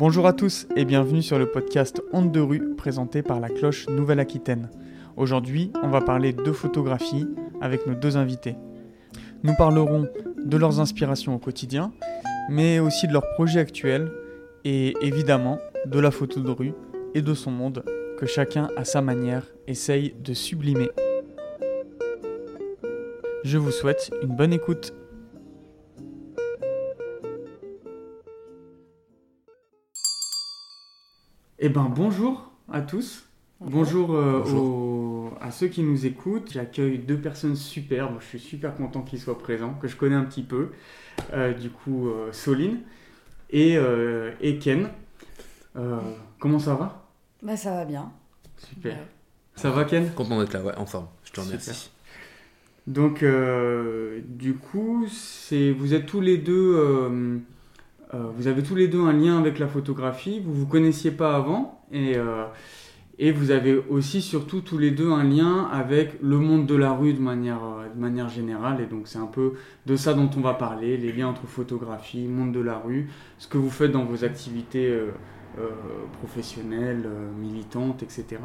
Bonjour 0.00 0.26
à 0.26 0.32
tous 0.32 0.66
et 0.76 0.86
bienvenue 0.86 1.20
sur 1.20 1.38
le 1.38 1.44
podcast 1.44 2.02
Honte 2.12 2.32
de 2.32 2.40
rue 2.40 2.74
présenté 2.74 3.22
par 3.22 3.38
la 3.38 3.50
cloche 3.50 3.86
Nouvelle-Aquitaine. 3.88 4.70
Aujourd'hui, 5.18 5.70
on 5.82 5.88
va 5.88 6.00
parler 6.00 6.32
de 6.32 6.52
photographie 6.52 7.28
avec 7.60 7.86
nos 7.86 7.94
deux 7.94 8.16
invités. 8.16 8.56
Nous 9.42 9.54
parlerons 9.54 10.08
de 10.42 10.56
leurs 10.56 10.80
inspirations 10.80 11.34
au 11.34 11.38
quotidien, 11.38 11.92
mais 12.48 12.78
aussi 12.78 13.08
de 13.08 13.12
leurs 13.12 13.28
projets 13.34 13.60
actuels 13.60 14.10
et 14.64 14.94
évidemment 15.02 15.58
de 15.84 15.98
la 15.98 16.10
photo 16.10 16.40
de 16.40 16.50
rue 16.50 16.72
et 17.14 17.20
de 17.20 17.34
son 17.34 17.50
monde 17.50 17.84
que 18.18 18.26
chacun 18.26 18.68
à 18.78 18.84
sa 18.84 19.02
manière 19.02 19.46
essaye 19.66 20.14
de 20.18 20.32
sublimer. 20.32 20.88
Je 23.44 23.58
vous 23.58 23.70
souhaite 23.70 24.10
une 24.22 24.34
bonne 24.36 24.52
écoute. 24.52 24.92
Eh 31.58 31.68
ben 31.68 31.90
bonjour 31.94 32.50
à 32.72 32.80
tous. 32.80 33.24
Bonjour, 33.60 34.14
euh, 34.14 34.42
aux- 34.54 35.34
à 35.40 35.50
ceux 35.50 35.68
qui 35.68 35.82
nous 35.82 36.06
écoutent. 36.06 36.50
J'accueille 36.52 36.98
deux 36.98 37.18
personnes 37.18 37.56
superbes. 37.56 38.16
Je 38.20 38.26
suis 38.26 38.40
super 38.40 38.74
content 38.74 39.02
qu'ils 39.02 39.20
soient 39.20 39.38
présents, 39.38 39.74
que 39.74 39.86
je 39.86 39.96
connais 39.96 40.14
un 40.16 40.24
petit 40.24 40.42
peu. 40.42 40.70
Euh, 41.34 41.52
du 41.52 41.68
coup, 41.68 42.08
euh, 42.08 42.32
Soline 42.32 42.78
et, 43.50 43.76
euh, 43.76 44.32
et 44.40 44.58
Ken. 44.58 44.88
Euh, 45.76 45.98
comment 46.38 46.58
ça 46.58 46.74
va? 46.74 47.06
Bah 47.42 47.56
ça 47.56 47.74
va 47.74 47.84
bien. 47.84 48.10
Super. 48.56 48.94
Ouais. 48.96 49.04
Ça 49.56 49.70
va 49.70 49.84
Ken? 49.84 50.10
Content 50.14 50.40
d'être 50.40 50.54
là, 50.54 50.62
ouais, 50.62 50.74
en 50.76 50.86
forme. 50.86 51.08
Je 51.24 51.32
te 51.32 51.40
Super. 51.42 51.58
Donc, 52.90 53.22
euh, 53.22 54.20
du 54.26 54.54
coup, 54.54 55.06
vous 55.06 55.94
êtes 55.94 56.06
tous 56.06 56.20
les 56.20 56.38
deux, 56.38 56.74
euh, 56.76 57.38
euh, 58.14 58.24
vous 58.36 58.48
avez 58.48 58.64
tous 58.64 58.74
les 58.74 58.88
deux 58.88 59.00
un 59.00 59.12
lien 59.12 59.38
avec 59.38 59.60
la 59.60 59.68
photographie. 59.68 60.40
Vous 60.44 60.52
vous 60.52 60.66
connaissiez 60.66 61.12
pas 61.12 61.36
avant 61.36 61.86
et 61.92 63.32
vous 63.32 63.52
avez 63.52 63.76
aussi 63.90 64.20
surtout 64.20 64.60
tous 64.60 64.76
les 64.76 64.90
deux 64.90 65.12
un 65.12 65.22
lien 65.22 65.68
avec 65.70 66.20
le 66.20 66.38
monde 66.38 66.66
de 66.66 66.74
la 66.74 66.90
rue 66.90 67.12
de 67.12 67.20
manière 67.20 68.28
générale. 68.28 68.80
Et 68.80 68.86
donc, 68.86 69.06
c'est 69.06 69.18
un 69.18 69.26
peu 69.26 69.52
de 69.86 69.94
ça 69.94 70.12
dont 70.12 70.30
on 70.36 70.40
va 70.40 70.54
parler, 70.54 70.96
les 70.96 71.12
liens 71.12 71.28
entre 71.28 71.46
photographie, 71.46 72.26
monde 72.26 72.50
de 72.50 72.60
la 72.60 72.76
rue, 72.76 73.08
ce 73.38 73.46
que 73.46 73.58
vous 73.58 73.70
faites 73.70 73.92
dans 73.92 74.04
vos 74.04 74.24
activités 74.24 74.92
professionnelles, 76.18 77.08
militantes, 77.40 78.02
etc. 78.02 78.38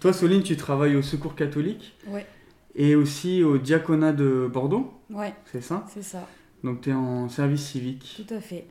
Toi, 0.00 0.12
Soline, 0.12 0.42
tu 0.42 0.56
travailles 0.58 0.96
au 0.96 1.02
Secours 1.02 1.34
catholique? 1.34 1.96
Ouais, 2.08 2.26
et 2.76 2.94
aussi 2.94 3.42
au 3.42 3.58
diaconat 3.58 4.12
de 4.12 4.48
Bordeaux, 4.52 4.92
ouais, 5.10 5.34
c'est 5.52 5.62
ça 5.62 5.84
c'est 5.92 6.02
ça, 6.04 6.26
Donc 6.62 6.82
tu 6.82 6.90
es 6.90 6.92
en 6.92 7.28
service 7.28 7.64
civique. 7.66 8.22
tout 8.26 8.34
à 8.34 8.40
fait. 8.40 8.66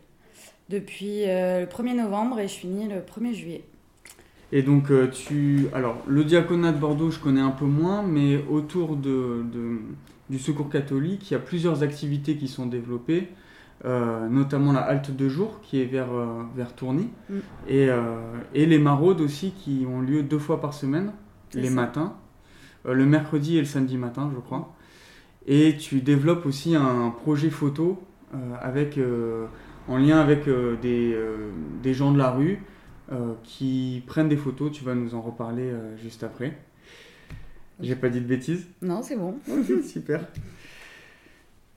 Depuis 0.69 1.23
euh, 1.27 1.61
le 1.61 1.65
1er 1.67 1.95
novembre 1.95 2.39
et 2.39 2.47
je 2.47 2.53
finis 2.55 2.87
le 2.87 3.01
1er 3.01 3.33
juillet. 3.33 3.63
Et 4.51 4.61
donc 4.63 4.89
euh, 4.91 5.07
tu... 5.09 5.67
Alors 5.73 5.97
le 6.07 6.23
diaconat 6.23 6.71
de 6.71 6.77
Bordeaux 6.79 7.11
je 7.11 7.19
connais 7.19 7.41
un 7.41 7.51
peu 7.51 7.65
moins, 7.65 8.03
mais 8.03 8.43
autour 8.49 8.95
de, 8.95 9.43
de- 9.51 9.79
du 10.29 10.39
secours 10.39 10.69
catholique, 10.69 11.29
il 11.29 11.33
y 11.33 11.37
a 11.37 11.39
plusieurs 11.39 11.83
activités 11.83 12.35
qui 12.35 12.47
sont 12.47 12.65
développées, 12.65 13.27
euh, 13.85 14.27
notamment 14.27 14.71
la 14.71 14.79
halte 14.81 15.15
de 15.15 15.29
jour 15.29 15.59
qui 15.61 15.79
est 15.81 15.85
vers, 15.85 16.07
vers 16.55 16.73
Tourny, 16.73 17.09
Mm. 17.29 17.33
et, 17.67 17.89
et 18.55 18.65
les 18.65 18.79
maraudes 18.79 19.21
aussi 19.21 19.51
qui 19.51 19.85
ont 19.87 20.01
lieu 20.01 20.23
deux 20.23 20.39
fois 20.39 20.59
par 20.61 20.73
semaine, 20.73 21.11
les 21.53 21.65
ça. 21.69 21.75
matins, 21.75 22.15
le 22.93 23.05
mercredi 23.05 23.57
et 23.57 23.59
le 23.59 23.65
samedi 23.65 23.97
matin 23.97 24.31
je 24.33 24.39
crois. 24.39 24.75
Et 25.47 25.77
tu 25.77 26.01
développes 26.01 26.45
aussi 26.45 26.75
un 26.75 27.11
projet 27.11 27.49
photo 27.49 28.01
euh, 28.33 28.37
avec, 28.61 28.97
euh, 28.97 29.45
en 29.87 29.97
lien 29.97 30.19
avec 30.19 30.47
euh, 30.47 30.75
des, 30.81 31.13
euh, 31.13 31.51
des 31.83 31.93
gens 31.93 32.11
de 32.11 32.17
la 32.17 32.31
rue 32.31 32.63
euh, 33.11 33.33
qui 33.43 34.03
prennent 34.07 34.29
des 34.29 34.37
photos. 34.37 34.71
Tu 34.71 34.83
vas 34.83 34.95
nous 34.95 35.13
en 35.13 35.21
reparler 35.21 35.69
euh, 35.69 35.95
juste 35.97 36.23
après. 36.23 36.57
J'ai 37.79 37.95
pas 37.95 38.09
dit 38.09 38.21
de 38.21 38.25
bêtises. 38.25 38.65
Non, 38.81 39.03
c'est 39.03 39.17
bon. 39.17 39.37
Super. 39.87 40.25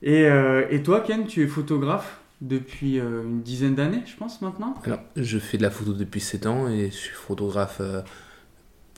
Et, 0.00 0.24
euh, 0.26 0.66
et 0.70 0.82
toi, 0.82 1.00
Ken, 1.00 1.26
tu 1.26 1.42
es 1.42 1.46
photographe 1.46 2.20
depuis 2.40 3.00
euh, 3.00 3.24
une 3.24 3.42
dizaine 3.42 3.74
d'années, 3.74 4.02
je 4.06 4.16
pense, 4.16 4.40
maintenant? 4.40 4.74
Alors, 4.84 5.00
je 5.16 5.38
fais 5.38 5.58
de 5.58 5.62
la 5.62 5.70
photo 5.70 5.92
depuis 5.92 6.20
7 6.20 6.46
ans 6.46 6.68
et 6.68 6.86
je 6.86 6.96
suis 6.96 7.14
photographe 7.14 7.78
euh, 7.80 8.00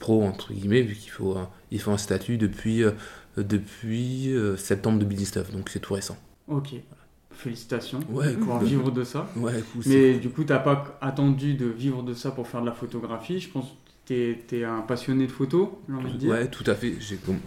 pro, 0.01 0.23
entre 0.23 0.51
guillemets, 0.53 0.81
vu 0.81 0.95
qu'il 0.95 1.11
faut, 1.11 1.37
un- 1.37 1.49
il 1.71 1.79
faut 1.79 1.91
un 1.91 1.97
statut 1.97 2.37
depuis, 2.37 2.83
euh, 2.83 2.91
depuis 3.37 4.33
euh, 4.33 4.57
septembre 4.57 4.99
2019, 4.99 5.51
donc 5.53 5.69
c'est 5.69 5.79
tout 5.79 5.93
récent. 5.93 6.17
Ok. 6.49 6.73
Félicitations. 7.33 7.99
Ouais, 8.09 8.33
Pouvoir 8.33 8.59
cool. 8.59 8.67
vivre 8.67 8.91
de 8.91 9.03
ça. 9.03 9.27
Ouais, 9.37 9.63
cool. 9.73 9.83
Mais 9.87 10.15
du 10.19 10.29
coup, 10.29 10.43
t'as 10.43 10.59
pas 10.59 10.97
attendu 11.01 11.53
de 11.53 11.65
vivre 11.65 12.03
de 12.03 12.13
ça 12.13 12.31
pour 12.31 12.47
faire 12.47 12.61
de 12.61 12.65
la 12.65 12.73
photographie. 12.73 13.39
Je 13.39 13.49
pense 13.49 13.65
que 14.05 14.33
t'es 14.33 14.59
es 14.59 14.63
un 14.65 14.81
passionné 14.81 15.27
de 15.27 15.31
photo, 15.31 15.81
j'ai 15.87 15.95
envie 15.95 16.11
de 16.13 16.17
dire. 16.17 16.31
Ouais, 16.31 16.47
tout 16.49 16.65
à 16.67 16.75
fait. 16.75 16.93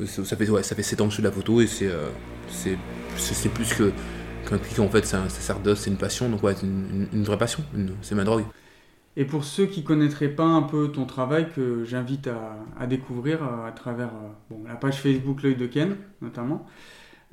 Ça 0.06 0.24
ça 0.24 0.36
fait, 0.36 0.48
ouais, 0.48 0.62
ça 0.62 0.74
fait 0.74 0.82
7 0.82 1.00
ans 1.02 1.04
que 1.06 1.10
je 1.10 1.16
fais 1.16 1.22
de 1.22 1.28
la 1.28 1.32
photo 1.34 1.60
et 1.60 1.66
c'est 1.66 1.88
euh, 1.88 2.08
c'est 2.48 3.48
plus 3.52 3.74
que 3.74 3.92
qu'un 4.48 4.58
clic 4.58 4.78
en 4.78 4.88
fait, 4.88 5.04
c'est 5.06 5.16
un 5.16 5.28
sacerdoce, 5.28 5.80
c'est 5.80 5.90
une 5.90 5.96
passion, 5.96 6.28
donc 6.28 6.42
ouais, 6.42 6.54
c'est 6.54 6.66
une, 6.66 7.06
une- 7.12 7.18
une 7.20 7.24
vraie 7.24 7.38
passion, 7.38 7.62
c'est 8.02 8.14
ma 8.14 8.24
drogue. 8.24 8.44
Et 9.16 9.24
pour 9.24 9.44
ceux 9.44 9.66
qui 9.66 9.84
connaîtraient 9.84 10.28
pas 10.28 10.44
un 10.44 10.62
peu 10.62 10.88
ton 10.88 11.04
travail, 11.04 11.48
que 11.54 11.84
j'invite 11.84 12.28
à, 12.28 12.86
découvrir 12.86 13.42
euh, 13.42 13.68
à 13.68 13.72
travers 13.72 14.10
euh, 14.52 14.56
la 14.66 14.74
page 14.74 15.00
Facebook 15.00 15.42
L'œil 15.42 15.56
de 15.56 15.66
Ken, 15.66 15.96
notamment, 16.20 16.66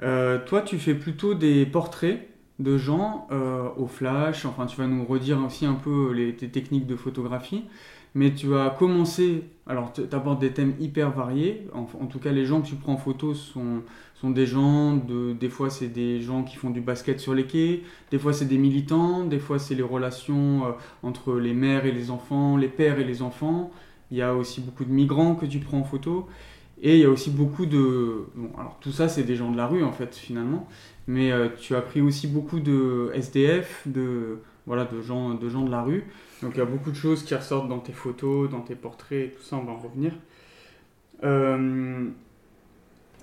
euh, 0.04 0.40
toi 0.46 0.62
tu 0.62 0.78
fais 0.78 0.94
plutôt 0.94 1.34
des 1.34 1.66
portraits 1.66 2.28
de 2.60 2.78
gens 2.78 3.28
au 3.76 3.88
flash, 3.88 4.46
enfin 4.46 4.68
tu 4.68 4.78
vas 4.78 4.86
nous 4.86 5.04
redire 5.04 5.44
aussi 5.44 5.66
un 5.66 5.74
peu 5.74 6.12
les, 6.12 6.36
tes 6.36 6.50
techniques 6.50 6.86
de 6.86 6.96
photographie, 6.96 7.64
mais 8.14 8.34
tu 8.34 8.56
as 8.56 8.70
commencé, 8.72 9.44
alors 9.68 9.94
tu 9.94 10.02
abordes 10.12 10.40
des 10.40 10.52
thèmes 10.52 10.74
hyper 10.80 11.12
variés, 11.12 11.68
en, 11.74 11.82
en 11.82 12.06
tout 12.08 12.20
cas 12.20 12.32
les 12.32 12.46
gens 12.46 12.62
que 12.62 12.68
tu 12.68 12.76
prends 12.76 12.94
en 12.94 12.98
photo 12.98 13.34
sont, 13.34 13.82
sont 14.16 14.30
des 14.32 14.46
gens, 14.46 14.96
de, 14.96 15.34
des 15.34 15.50
fois 15.50 15.70
c'est 15.70 15.88
des 15.88 16.22
gens 16.22 16.44
qui 16.44 16.58
font 16.58 16.70
du 16.70 16.82
basket 16.82 17.20
sur 17.20 17.34
les 17.34 17.46
quais, 17.46 17.82
des 18.12 18.20
fois 18.20 18.34
c'est 18.34 18.46
des 18.46 18.58
militants, 18.58 19.24
des 19.26 19.40
fois 19.40 19.60
c'est 19.60 19.76
les 19.76 19.84
relations... 19.84 20.66
euh, 20.66 20.72
entre 21.04 21.36
les 21.36 21.54
mères 21.54 21.86
et 21.86 21.92
les 21.92 22.10
enfants, 22.12 22.58
les 22.58 22.68
pères 22.68 23.00
et 23.00 23.04
les 23.04 23.22
enfants. 23.22 23.72
Il 24.12 24.18
y 24.18 24.22
a 24.22 24.36
aussi 24.36 24.62
beaucoup 24.62 24.86
de 24.86 24.92
migrants 24.92 25.36
que 25.36 25.46
tu 25.46 25.60
prends 25.60 25.80
en 25.80 25.84
photo. 25.84 26.28
Et 26.82 26.96
il 26.96 27.02
y 27.02 27.06
a 27.06 27.10
aussi 27.10 27.30
beaucoup 27.30 27.66
de... 27.66 28.26
Bon, 28.36 28.50
alors 28.58 28.78
tout 28.82 28.92
ça, 28.92 29.08
c'est 29.08 29.24
des 29.24 29.36
gens 29.36 29.52
de 29.52 29.58
la 29.58 29.68
rue, 29.68 29.84
en 29.84 29.92
fait, 29.92 30.16
finalement. 30.16 30.68
Mais 31.08 31.32
euh, 31.32 31.50
tu 31.60 31.76
as 31.76 31.82
pris 31.82 32.02
aussi 32.02 32.28
beaucoup 32.28 32.60
de 32.60 33.12
SDF, 33.14 33.84
de, 33.88 34.40
voilà, 34.66 34.86
de, 34.86 35.02
gens, 35.02 35.34
de 35.36 35.50
gens 35.50 35.64
de 35.64 35.72
la 35.72 35.84
rue. 35.84 36.06
Donc 36.42 36.54
il 36.56 36.58
y 36.58 36.62
a 36.62 36.66
beaucoup 36.66 36.92
de 36.92 36.96
choses 36.96 37.24
qui 37.24 37.36
ressortent 37.36 37.70
dans 37.70 37.80
tes 37.80 37.94
photos, 37.94 38.50
dans 38.50 38.62
tes 38.62 38.76
portraits, 38.76 39.36
tout 39.36 39.44
ça, 39.44 39.58
on 39.58 39.64
va 39.64 39.74
en 39.74 39.78
revenir. 39.78 40.14
Euh, 41.24 42.08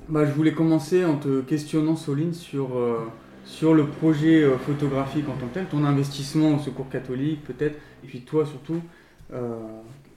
bah, 0.08 0.24
je 0.24 0.30
voulais 0.32 0.52
commencer 0.52 1.04
en 1.04 1.16
te 1.16 1.40
questionnant, 1.40 1.96
Soline, 1.96 2.32
sur, 2.32 2.76
euh, 2.78 3.00
sur 3.44 3.74
le 3.74 3.86
projet 3.86 4.42
euh, 4.42 4.56
photographique 4.56 5.28
en 5.28 5.36
tant 5.36 5.48
que 5.48 5.54
tel, 5.54 5.66
ton 5.66 5.84
investissement 5.84 6.54
au 6.54 6.58
Secours 6.58 6.88
catholique 6.88 7.42
peut-être, 7.44 7.76
et 8.04 8.06
puis 8.06 8.20
toi 8.20 8.46
surtout, 8.46 8.80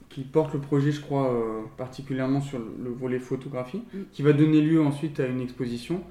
qui 0.08 0.22
porte 0.22 0.54
le 0.54 0.60
projet, 0.60 0.90
je 0.90 1.00
crois, 1.00 1.30
particulièrement 1.76 2.40
sur 2.40 2.58
le, 2.58 2.66
le 2.84 2.90
volet 2.90 3.18
photographie, 3.18 3.82
Mm. 3.92 3.98
qui 4.12 4.22
va 4.22 4.32
donner 4.32 4.60
lieu 4.62 4.82
ensuite 4.82 5.20
à 5.20 5.26
une 5.26 5.40
exposition. 5.40 6.02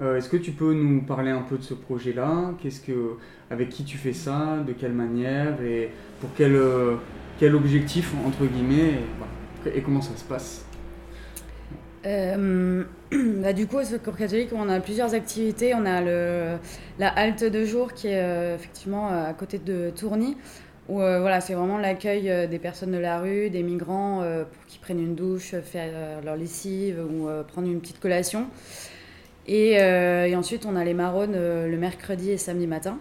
Euh, 0.00 0.16
Est-ce 0.16 0.28
que 0.28 0.36
tu 0.36 0.52
peux 0.52 0.74
nous 0.74 1.02
parler 1.02 1.30
un 1.30 1.42
peu 1.42 1.58
de 1.58 1.62
ce 1.62 1.74
projet-là? 1.74 2.54
Qu'est-ce 2.62 2.80
que, 2.80 3.16
Avec 3.50 3.68
qui 3.68 3.84
tu 3.84 3.98
fais 3.98 4.12
ça? 4.12 4.58
De 4.66 4.72
quelle 4.72 4.92
manière? 4.92 5.60
Et 5.62 5.90
pour 6.20 6.30
quel, 6.36 6.54
euh, 6.54 6.96
quel 7.38 7.54
objectif, 7.56 8.12
entre 8.24 8.46
guillemets? 8.46 9.00
Et, 9.74 9.80
comment 9.82 10.00
ça 10.00 10.16
se 10.16 10.24
passe? 10.24 10.64
Euh, 12.06 12.84
bah, 13.42 13.52
du 13.52 13.66
coup, 13.66 13.78
au 13.78 13.82
Secours 13.82 14.16
catholique, 14.16 14.50
on 14.52 14.68
a 14.68 14.78
plusieurs 14.78 15.14
activités. 15.14 15.74
On 15.74 15.84
a 15.84 16.00
la 16.00 17.08
halte 17.08 17.42
de 17.42 17.64
jour 17.64 17.92
qui 17.92 18.06
est 18.06 18.54
effectivement 18.54 19.08
à 19.08 19.32
côté 19.34 19.58
de 19.58 19.90
Tourny, 19.90 20.36
voilà, 20.86 21.42
c'est 21.42 21.52
vraiment 21.52 21.76
l'accueil 21.76 22.48
des 22.48 22.58
personnes 22.58 22.92
de 22.92 22.98
la 22.98 23.20
rue, 23.20 23.50
des 23.50 23.62
migrants 23.62 24.22
pour 24.50 24.64
qu'ils 24.66 24.80
prennent 24.80 25.00
une 25.00 25.14
douche, 25.14 25.54
faire 25.62 26.22
leur 26.24 26.36
lessive 26.36 26.98
ou 27.04 27.28
prendre 27.48 27.68
une 27.68 27.80
petite 27.80 28.00
collation. 28.00 28.46
Et, 29.48 29.80
euh, 29.80 30.26
et 30.26 30.36
ensuite, 30.36 30.66
on 30.66 30.76
a 30.76 30.84
les 30.84 30.92
maraudes 30.92 31.34
euh, 31.34 31.66
le 31.68 31.78
mercredi 31.78 32.30
et 32.30 32.36
samedi 32.36 32.66
matin. 32.66 32.98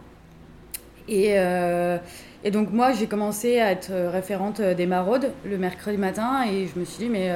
Et, 1.09 1.33
euh, 1.37 1.97
et 2.45 2.51
donc 2.51 2.71
moi, 2.71 2.93
j'ai 2.93 3.07
commencé 3.07 3.59
à 3.59 3.71
être 3.71 3.91
référente 3.91 4.61
des 4.61 4.85
maraudes 4.85 5.31
le 5.45 5.57
mercredi 5.57 5.97
matin 5.97 6.43
et 6.49 6.67
je 6.73 6.79
me 6.79 6.85
suis 6.85 7.05
dit, 7.05 7.09
mais 7.09 7.29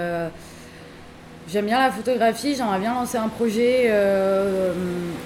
j'aime 1.50 1.66
bien 1.66 1.80
la 1.80 1.90
photographie, 1.90 2.56
j'aimerais 2.56 2.80
bien 2.80 2.94
lancer 2.94 3.18
un 3.18 3.30
projet 3.30 3.92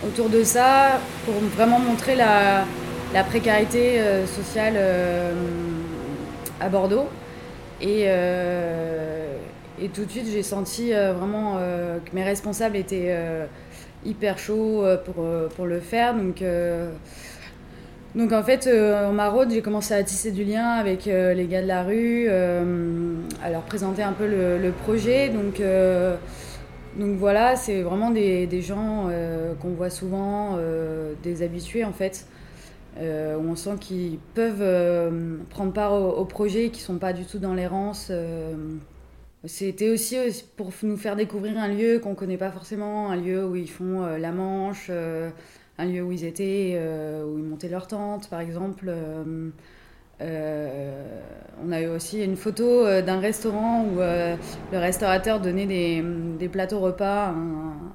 autour 0.06 0.30
de 0.30 0.44
ça 0.44 1.00
pour 1.26 1.34
vraiment 1.56 1.80
montrer 1.80 2.16
la, 2.16 2.66
précarité 3.28 4.00
sociale 4.28 4.76
à 6.62 6.70
Bordeaux. 6.70 7.08
Et, 7.82 8.08
Et 9.82 9.90
tout 9.90 10.06
de 10.06 10.12
suite, 10.12 10.28
j'ai 10.32 10.44
senti 10.44 10.92
vraiment 10.92 11.58
que 11.58 12.16
mes 12.16 12.24
responsables 12.24 12.78
étaient 12.78 13.14
hyper 14.06 14.38
chauds 14.38 14.86
pour, 15.06 15.26
pour 15.56 15.66
le 15.66 15.80
faire. 15.80 16.16
Donc, 16.16 16.42
donc 18.16 18.32
en 18.32 18.44
fait, 18.44 18.70
en 18.70 19.12
maraude, 19.12 19.52
j'ai 19.52 19.62
commencé 19.62 19.94
à 19.94 20.02
tisser 20.04 20.32
du 20.32 20.46
lien 20.46 20.70
avec 20.70 21.06
les 21.06 21.48
gars 21.50 21.62
de 21.62 21.68
la 21.68 21.84
rue, 21.84 22.30
à 22.30 23.50
leur 23.50 23.64
présenter 23.64 24.02
un 24.02 24.14
peu 24.14 24.28
le, 24.28 24.72
projet. 24.72 25.30
Donc 25.30 25.62
donc 26.98 27.18
voilà, 27.18 27.58
c'est 27.58 27.82
vraiment 27.82 28.10
des, 28.10 28.48
des 28.48 28.62
gens 28.62 29.08
euh, 29.10 29.54
qu'on 29.56 29.72
voit 29.72 29.90
souvent, 29.90 30.56
euh, 30.58 31.14
des 31.24 31.44
habitués 31.44 31.84
en 31.84 31.92
fait, 31.92 32.26
euh, 33.00 33.36
où 33.38 33.50
on 33.50 33.56
sent 33.56 33.76
qu'ils 33.82 34.18
peuvent 34.34 34.64
prendre 35.50 35.74
part 35.74 35.94
au, 35.94 36.24
projet, 36.24 36.70
qui 36.70 36.80
sont 36.80 36.98
pas 36.98 37.12
du 37.12 37.26
tout 37.26 37.40
dans 37.40 37.54
l'errance. 37.54 38.12
C'était 39.48 39.90
aussi 39.90 40.18
pour 40.56 40.72
nous 40.84 40.98
faire 40.98 41.16
découvrir 41.16 41.58
un 41.58 41.68
lieu 41.68 42.00
qu'on 42.00 42.16
connaît 42.16 42.38
pas 42.38 42.52
forcément, 42.52 43.10
un 43.12 43.16
lieu 43.16 43.46
où 43.46 43.56
ils 43.56 43.70
font 43.70 44.06
la 44.06 44.32
manche, 44.32 44.90
un 44.90 45.86
lieu 45.86 46.02
où 46.02 46.12
ils 46.12 46.26
étaient, 46.26 46.80
où 47.26 47.38
ils 47.38 47.44
montaient 47.44 47.70
leur 47.70 47.88
tente 47.88 48.30
par 48.30 48.40
exemple. 48.40 48.92
Euh, 50.22 51.04
on 51.66 51.72
a 51.74 51.82
eu 51.82 51.88
aussi 51.88 52.24
une 52.24 52.38
photo 52.38 52.86
euh, 52.86 53.02
d'un 53.02 53.20
restaurant 53.20 53.84
où 53.84 54.00
euh, 54.00 54.38
le 54.72 54.78
restaurateur 54.78 55.42
donnait 55.42 55.66
des, 55.66 56.48
plateaux 56.48 56.80
repas 56.80 57.28
à 57.28 57.36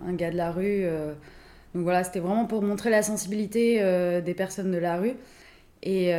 un, 0.06 0.12
gars 0.12 0.30
de 0.30 0.36
la 0.36 0.50
rue. 0.50 0.84
donc 1.74 1.84
voilà, 1.84 2.04
c'était 2.04 2.20
vraiment 2.20 2.44
pour 2.44 2.62
montrer 2.62 2.90
la 2.90 3.02
sensibilité 3.02 3.80
des 4.22 4.34
personnes 4.34 4.70
de 4.70 4.78
la 4.78 4.96
rue. 4.96 5.14
Et, 5.82 6.10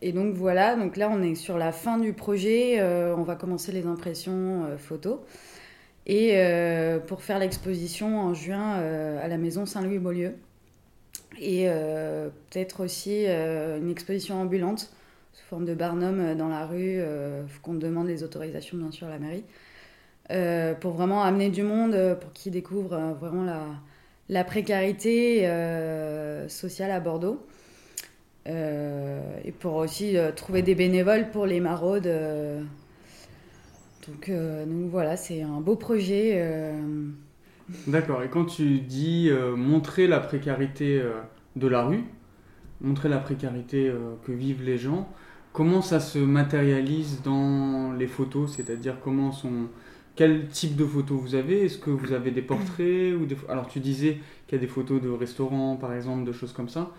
et, 0.00 0.12
donc 0.12 0.34
voilà, 0.34 0.76
donc 0.76 0.96
là 0.96 1.10
on 1.12 1.22
est 1.22 1.34
sur 1.34 1.58
la 1.58 1.72
fin 1.72 1.98
du 1.98 2.14
projet, 2.14 2.82
on 2.82 3.22
va 3.22 3.36
commencer 3.36 3.70
les 3.70 3.86
impressions 3.86 4.62
photos. 4.78 5.18
Et 6.06 6.38
pour 7.06 7.22
faire 7.22 7.38
l'exposition 7.38 8.18
en 8.18 8.32
juin 8.32 8.80
à 9.20 9.28
la 9.28 9.36
maison 9.36 9.66
Saint-Louis-Beaulieu. 9.66 10.34
Et 11.40 11.64
euh, 11.68 12.28
peut-être 12.50 12.84
aussi 12.84 13.24
euh, 13.26 13.78
une 13.78 13.90
exposition 13.90 14.40
ambulante 14.40 14.92
sous 15.32 15.44
forme 15.46 15.64
de 15.64 15.74
barnum 15.74 16.20
euh, 16.20 16.34
dans 16.34 16.48
la 16.48 16.66
rue. 16.66 17.00
Qu'on 17.62 17.74
demande 17.74 18.06
les 18.06 18.22
autorisations, 18.22 18.76
bien 18.76 18.90
sûr, 18.90 19.06
à 19.06 19.10
la 19.10 19.18
mairie. 19.18 19.44
pour 20.80 20.92
vraiment 20.92 21.22
amener 21.22 21.50
du 21.50 21.62
monde, 21.62 22.16
pour 22.20 22.32
qu'ils 22.32 22.52
découvrent 22.52 23.16
vraiment 23.20 23.46
la 24.28 24.44
précarité 24.44 25.48
sociale 26.48 26.90
à 26.90 27.00
Bordeaux. 27.00 27.44
Et 28.46 29.52
pour 29.58 29.74
aussi 29.74 30.16
trouver 30.36 30.62
des 30.62 30.74
bénévoles 30.74 31.30
pour 31.30 31.46
les 31.46 31.60
maraudes. 31.60 32.10
Donc, 34.06 34.30
donc, 34.30 34.90
voilà, 34.90 35.16
c'est 35.16 35.42
un 35.42 35.60
beau 35.60 35.76
projet. 35.76 36.72
D'accord. 37.86 38.22
Et 38.22 38.28
quand 38.28 38.44
tu 38.44 38.80
dis 38.80 39.28
euh, 39.30 39.56
montrer 39.56 40.06
la 40.06 40.20
précarité 40.20 41.00
euh, 41.00 41.12
de 41.56 41.66
la 41.66 41.82
rue, 41.82 42.04
montrer 42.80 43.08
la 43.08 43.18
précarité 43.18 43.88
euh, 43.88 44.14
que 44.26 44.32
vivent 44.32 44.62
les 44.62 44.76
gens, 44.76 45.08
comment 45.52 45.80
ça 45.80 46.00
se 46.00 46.18
matérialise 46.18 47.22
dans 47.22 47.92
les 47.92 48.06
photos? 48.06 48.54
C'est-à-dire 48.54 48.96
comment 49.02 49.32
sont 49.32 49.68
quel 50.14 50.48
type 50.48 50.76
de 50.76 50.84
photos 50.84 51.18
vous 51.18 51.34
avez? 51.34 51.64
Est-ce 51.64 51.78
que 51.78 51.90
vous 51.90 52.12
avez 52.12 52.30
des 52.30 52.42
portraits 52.42 53.14
ou. 53.14 53.26
Alors 53.48 53.66
tu 53.66 53.80
disais 53.80 54.18
qu'il 54.46 54.56
y 54.56 54.60
a 54.60 54.64
des 54.64 54.70
photos 54.70 55.00
de 55.00 55.08
restaurants, 55.08 55.76
par 55.76 55.94
exemple, 55.94 56.24
de 56.24 56.32
choses 56.32 56.52
comme 56.52 56.68
ça. 56.68 56.90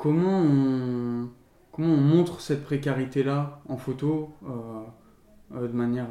Comment 0.00 0.40
on, 0.40 1.28
comment 1.72 1.92
on 1.92 2.00
montre 2.00 2.40
cette 2.40 2.64
précarité-là 2.64 3.60
en 3.68 3.76
photo 3.76 4.34
de 5.50 5.68
manière 5.68 6.06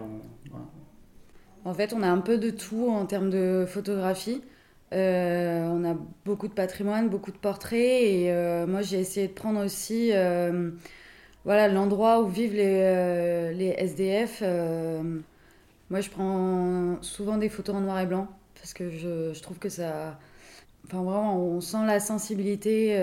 en 1.65 1.73
fait, 1.73 1.93
on 1.93 2.01
a 2.03 2.07
un 2.07 2.19
peu 2.19 2.37
de 2.37 2.49
tout 2.49 2.89
en 2.89 3.05
termes 3.05 3.29
de 3.29 3.65
photographie. 3.67 4.41
Euh, 4.93 5.67
on 5.67 5.83
a 5.83 5.95
beaucoup 6.25 6.47
de 6.47 6.53
patrimoine, 6.53 7.09
beaucoup 7.09 7.31
de 7.31 7.37
portraits. 7.37 7.79
Et 7.79 8.31
euh, 8.31 8.65
moi, 8.65 8.81
j'ai 8.81 8.99
essayé 8.99 9.27
de 9.27 9.33
prendre 9.33 9.63
aussi 9.63 10.11
euh, 10.13 10.71
voilà, 11.45 11.67
l'endroit 11.67 12.21
où 12.21 12.27
vivent 12.27 12.55
les, 12.55 13.53
les 13.53 13.75
SDF. 13.77 14.41
moi, 15.89 16.01
je 16.01 16.09
prends 16.09 17.01
souvent 17.01 17.37
des 17.37 17.49
photos 17.49 17.75
en 17.75 17.81
noir 17.81 17.99
et 17.99 18.05
blanc 18.05 18.27
parce 18.55 18.73
que 18.73 18.89
je, 18.89 19.33
je 19.33 19.41
trouve 19.41 19.59
que 19.59 19.69
ça. 19.69 20.17
Enfin, 20.85 21.03
vraiment, 21.03 21.37
on 21.37 21.61
sent 21.61 21.85
la 21.85 21.99
sensibilité. 21.99 22.97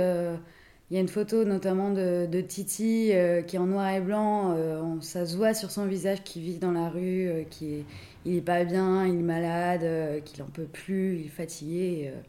Il 0.91 0.95
y 0.95 0.99
a 0.99 1.01
une 1.01 1.09
photo 1.09 1.45
notamment 1.45 1.91
de, 1.91 2.41
Titi 2.41 3.11
qui 3.47 3.57
est 3.57 3.59
en 3.59 3.67
noir 3.67 3.91
et 3.91 4.01
blanc. 4.01 4.57
ça 5.01 5.27
se 5.27 5.37
voit 5.37 5.53
sur 5.53 5.73
son 5.73 5.87
visage 5.87 6.23
qui 6.23 6.41
vit 6.41 6.59
dans 6.59 6.71
la 6.71 6.89
rue, 6.89 7.45
qui 7.51 7.75
est 7.75 7.85
il 8.27 8.37
est 8.37 8.41
pas 8.43 8.65
bien, 8.65 9.07
il 9.07 9.21
est 9.21 9.23
malade, 9.23 9.85
euh, 9.85 10.21
qu'il 10.21 10.43
en 10.43 10.47
peut 10.47 10.65
plus, 10.65 11.19
il 11.21 11.27
est 11.27 11.31
fatigué. 11.31 12.11
Euh. 12.13 12.21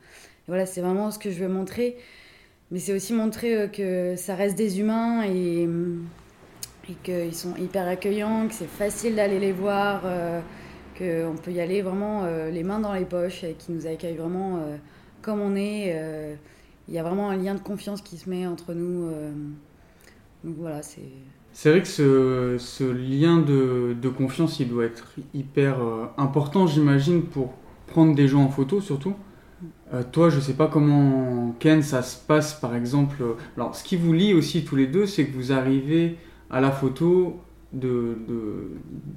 voilà, 0.48 0.65
c'est 0.65 0.81
vraiment 0.81 1.12
ce 1.12 1.19
que 1.19 1.31
je 1.31 1.39
veux 1.39 1.50
montrer. 1.50 1.98
Mais 2.71 2.80
c'est 2.80 2.94
aussi 2.94 3.13
montrer 3.13 3.56
euh, 3.57 3.68
que 3.68 4.15
ça 4.15 4.36
reste 4.36 4.56
des 4.56 4.80
humains 4.80 5.24
et, 5.25 5.68
et 6.89 6.94
qu'ils 7.04 7.36
sont 7.36 7.56
hyper 7.56 7.88
accueillants, 7.88 8.48
que 8.48 8.54
c'est 8.54 8.69
facile 8.69 9.15
d'aller 9.15 9.39
les 9.39 9.51
voir, 9.51 10.04
qu'on 10.98 11.36
peut 11.44 11.51
y 11.51 11.59
aller 11.59 11.81
vraiment 11.81 12.25
les 12.50 12.63
mains 12.63 12.80
dans 12.80 12.94
les 12.94 13.06
poches 13.06 13.44
et 13.44 13.54
qu'ils 13.54 13.75
nous 13.75 13.88
accueillent 13.88 14.15
vraiment 14.15 14.62
comme 15.21 15.42
on 15.42 15.56
est. 15.56 16.38
Il 16.88 16.94
y 16.94 17.00
a 17.00 17.04
vraiment 17.04 17.30
un 17.30 17.36
lien 17.36 17.54
de 17.54 17.60
confiance 17.60 18.01
qui 18.01 18.18
se 18.18 18.30
met 18.30 18.48
entre 18.48 18.74
nous. 18.74 19.10
donc 20.44 20.56
voilà, 20.57 20.81
c'est. 20.81 21.01
C'est 21.60 21.72
vrai 21.72 21.81
que 21.81 21.88
ce, 21.88 22.57
ce 22.60 22.84
lien 22.84 23.39
de, 23.39 23.95
de, 24.00 24.10
confiance, 24.10 24.60
il 24.60 24.69
doit 24.69 24.86
être 24.86 25.16
hyper 25.34 25.81
euh, 25.81 26.06
important, 26.19 26.68
j'imagine, 26.68 27.24
pour 27.24 27.56
prendre 27.88 28.13
des 28.13 28.28
gens 28.28 28.44
en 28.44 28.50
photo 28.50 28.80
surtout. 28.80 29.16
Euh, 29.92 30.04
toi, 30.12 30.30
je 30.30 30.39
sais 30.39 30.54
pas 30.54 30.68
comment, 30.68 31.56
Ken, 31.57 31.81
ça 31.81 32.04
se 32.04 32.16
passe 32.24 32.54
par 32.54 32.75
exemple. 32.75 33.24
Alors, 33.56 33.75
ce 33.75 33.83
qui 33.83 33.95
vous 33.95 34.13
lie 34.13 34.36
aussi 34.36 34.66
tous 34.66 34.75
les 34.75 34.86
deux, 34.86 35.07
c'est 35.07 35.25
que 35.25 35.36
vous 35.36 35.51
arrivez 35.51 36.18
à 36.51 36.62
la 36.62 36.69
photo 36.69 37.40
de, 37.74 38.16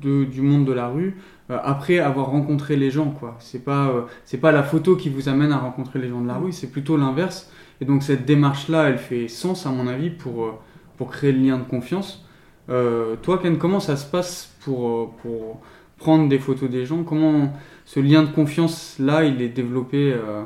de, 0.00 0.24
du 0.24 0.40
monde 0.40 0.64
de 0.64 0.72
la 0.72 0.88
rue 0.88 1.18
euh, 1.50 1.58
après 1.62 1.98
avoir 1.98 2.30
rencontré 2.30 2.76
les 2.76 2.90
gens. 2.90 3.10
quoi. 3.10 3.36
C'est 3.38 3.66
pas, 3.66 4.06
c'est 4.24 4.38
pas 4.38 4.50
la 4.50 4.62
photo 4.62 4.96
qui 4.96 5.10
vous 5.10 5.28
amène 5.28 5.52
à 5.52 5.58
rencontrer 5.58 5.98
les 5.98 6.08
gens 6.08 6.22
de 6.22 6.28
la 6.28 6.38
rue, 6.38 6.52
c'est 6.52 6.70
plutôt 6.70 6.96
l'inverse. 6.96 7.52
Et 7.80 7.84
donc, 7.84 8.02
cette 8.02 8.26
démarche-là, 8.26 8.88
elle 8.88 8.98
fait 8.98 9.28
sens, 9.28 9.66
à 9.66 9.70
mon 9.70 9.86
avis, 9.86 10.10
pour, 10.10 10.60
pour 10.96 11.10
créer 11.10 11.32
le 11.32 11.40
lien 11.40 11.58
de 11.58 11.64
confiance. 11.64 12.24
Euh, 12.68 13.16
toi, 13.16 13.38
Ken, 13.38 13.58
comment 13.58 13.80
ça 13.80 13.96
se 13.96 14.06
passe 14.06 14.54
pour, 14.60 14.88
euh, 14.88 15.06
pour 15.22 15.60
prendre 15.96 16.28
des 16.28 16.38
photos 16.38 16.70
des 16.70 16.86
gens? 16.86 17.02
Comment 17.04 17.54
ce 17.84 18.00
lien 18.00 18.22
de 18.22 18.30
confiance-là, 18.30 19.24
il 19.24 19.42
est 19.42 19.48
développé 19.48 20.12
euh, 20.12 20.44